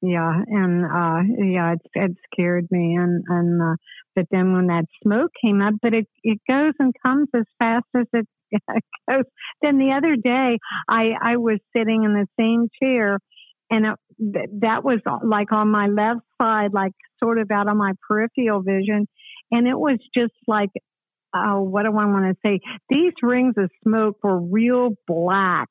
[0.00, 3.76] Yeah, and uh yeah, it it scared me, and and uh,
[4.14, 7.86] but then when that smoke came up, but it it goes and comes as fast
[7.96, 8.28] as it
[9.62, 13.18] then the other day, I, I was sitting in the same chair
[13.70, 16.92] and it, that was uh, like on my left side, like
[17.22, 19.06] sort of out of my peripheral vision.
[19.50, 20.70] And it was just like,
[21.34, 22.60] oh, what do I want to say?
[22.88, 25.68] These rings of smoke were real black,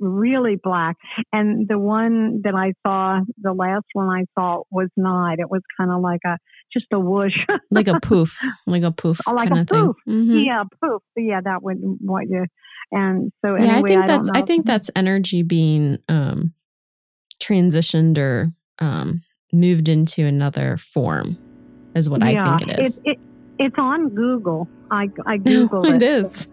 [0.00, 0.96] really black.
[1.32, 5.38] And the one that I saw, the last one I saw was not.
[5.38, 6.38] It was kind of like a,
[6.72, 7.36] just a whoosh,
[7.70, 9.96] like a poof, like a poof, oh, like a poof.
[10.08, 10.38] Mm-hmm.
[10.38, 11.02] Yeah, poof.
[11.16, 12.46] Yeah, that would what you.
[12.90, 16.54] And so anyway, yeah, I think I that's I think that's energy being um,
[17.40, 18.46] transitioned or
[18.78, 21.38] um, moved into another form,
[21.94, 22.98] is what yeah, I think it is.
[22.98, 23.18] It, it,
[23.58, 24.68] it's on Google.
[24.90, 26.02] I I googled it.
[26.02, 26.48] it is.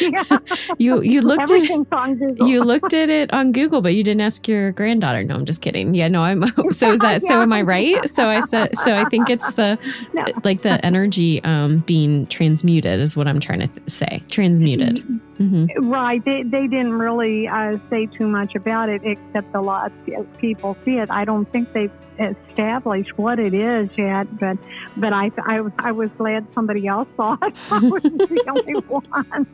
[0.00, 0.38] yeah.
[0.78, 2.48] You you looked Everything's at Google.
[2.48, 5.22] you looked at it on Google, but you didn't ask your granddaughter.
[5.24, 5.94] No, I'm just kidding.
[5.94, 6.44] Yeah, no, I'm.
[6.72, 7.28] So is that yeah.
[7.28, 7.42] so?
[7.42, 8.08] Am I right?
[8.08, 8.76] So I said.
[8.78, 9.78] So I think it's the
[10.12, 10.24] no.
[10.44, 14.22] like the energy um being transmuted is what I'm trying to th- say.
[14.28, 14.96] Transmuted.
[14.96, 15.18] Mm-hmm.
[15.38, 15.88] Mm-hmm.
[15.88, 16.24] Right.
[16.24, 20.76] They, they didn't really uh, say too much about it, except a lot of people
[20.84, 21.10] see it.
[21.10, 24.58] I don't think they've established what it is yet, but
[24.96, 27.58] but I I, I was glad somebody else saw it.
[27.70, 29.46] I was the only one.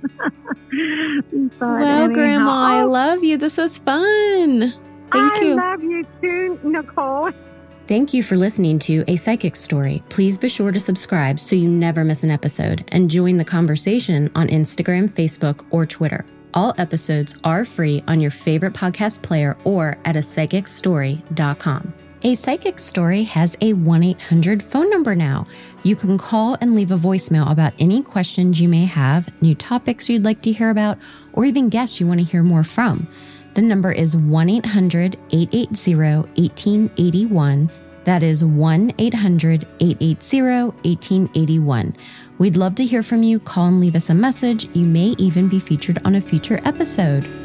[1.61, 2.87] well, anyhow, Grandma, I oh.
[2.89, 3.37] love you.
[3.37, 4.72] This was fun.
[5.11, 5.53] Thank I you.
[5.53, 7.35] I love you too, Nichole.
[7.87, 10.03] Thank you for listening to A Psychic Story.
[10.09, 14.31] Please be sure to subscribe so you never miss an episode and join the conversation
[14.35, 16.25] on Instagram, Facebook, or Twitter.
[16.55, 21.93] All episodes are free on your favorite podcast player or at a psychicstory.com.
[22.27, 25.45] A Psychic Story has a 1 800 phone number now.
[25.83, 30.09] You can call and leave a voicemail about any questions you may have, new topics
[30.09, 30.97] you'd like to hear about,
[31.35, 33.07] or even guests you want to hear more from.
[33.53, 35.97] The number is 1 800 880
[36.41, 37.70] 1881.
[38.05, 41.97] That is 1 800 880 1881.
[42.39, 43.39] We'd love to hear from you.
[43.39, 44.64] Call and leave us a message.
[44.75, 47.43] You may even be featured on a future episode.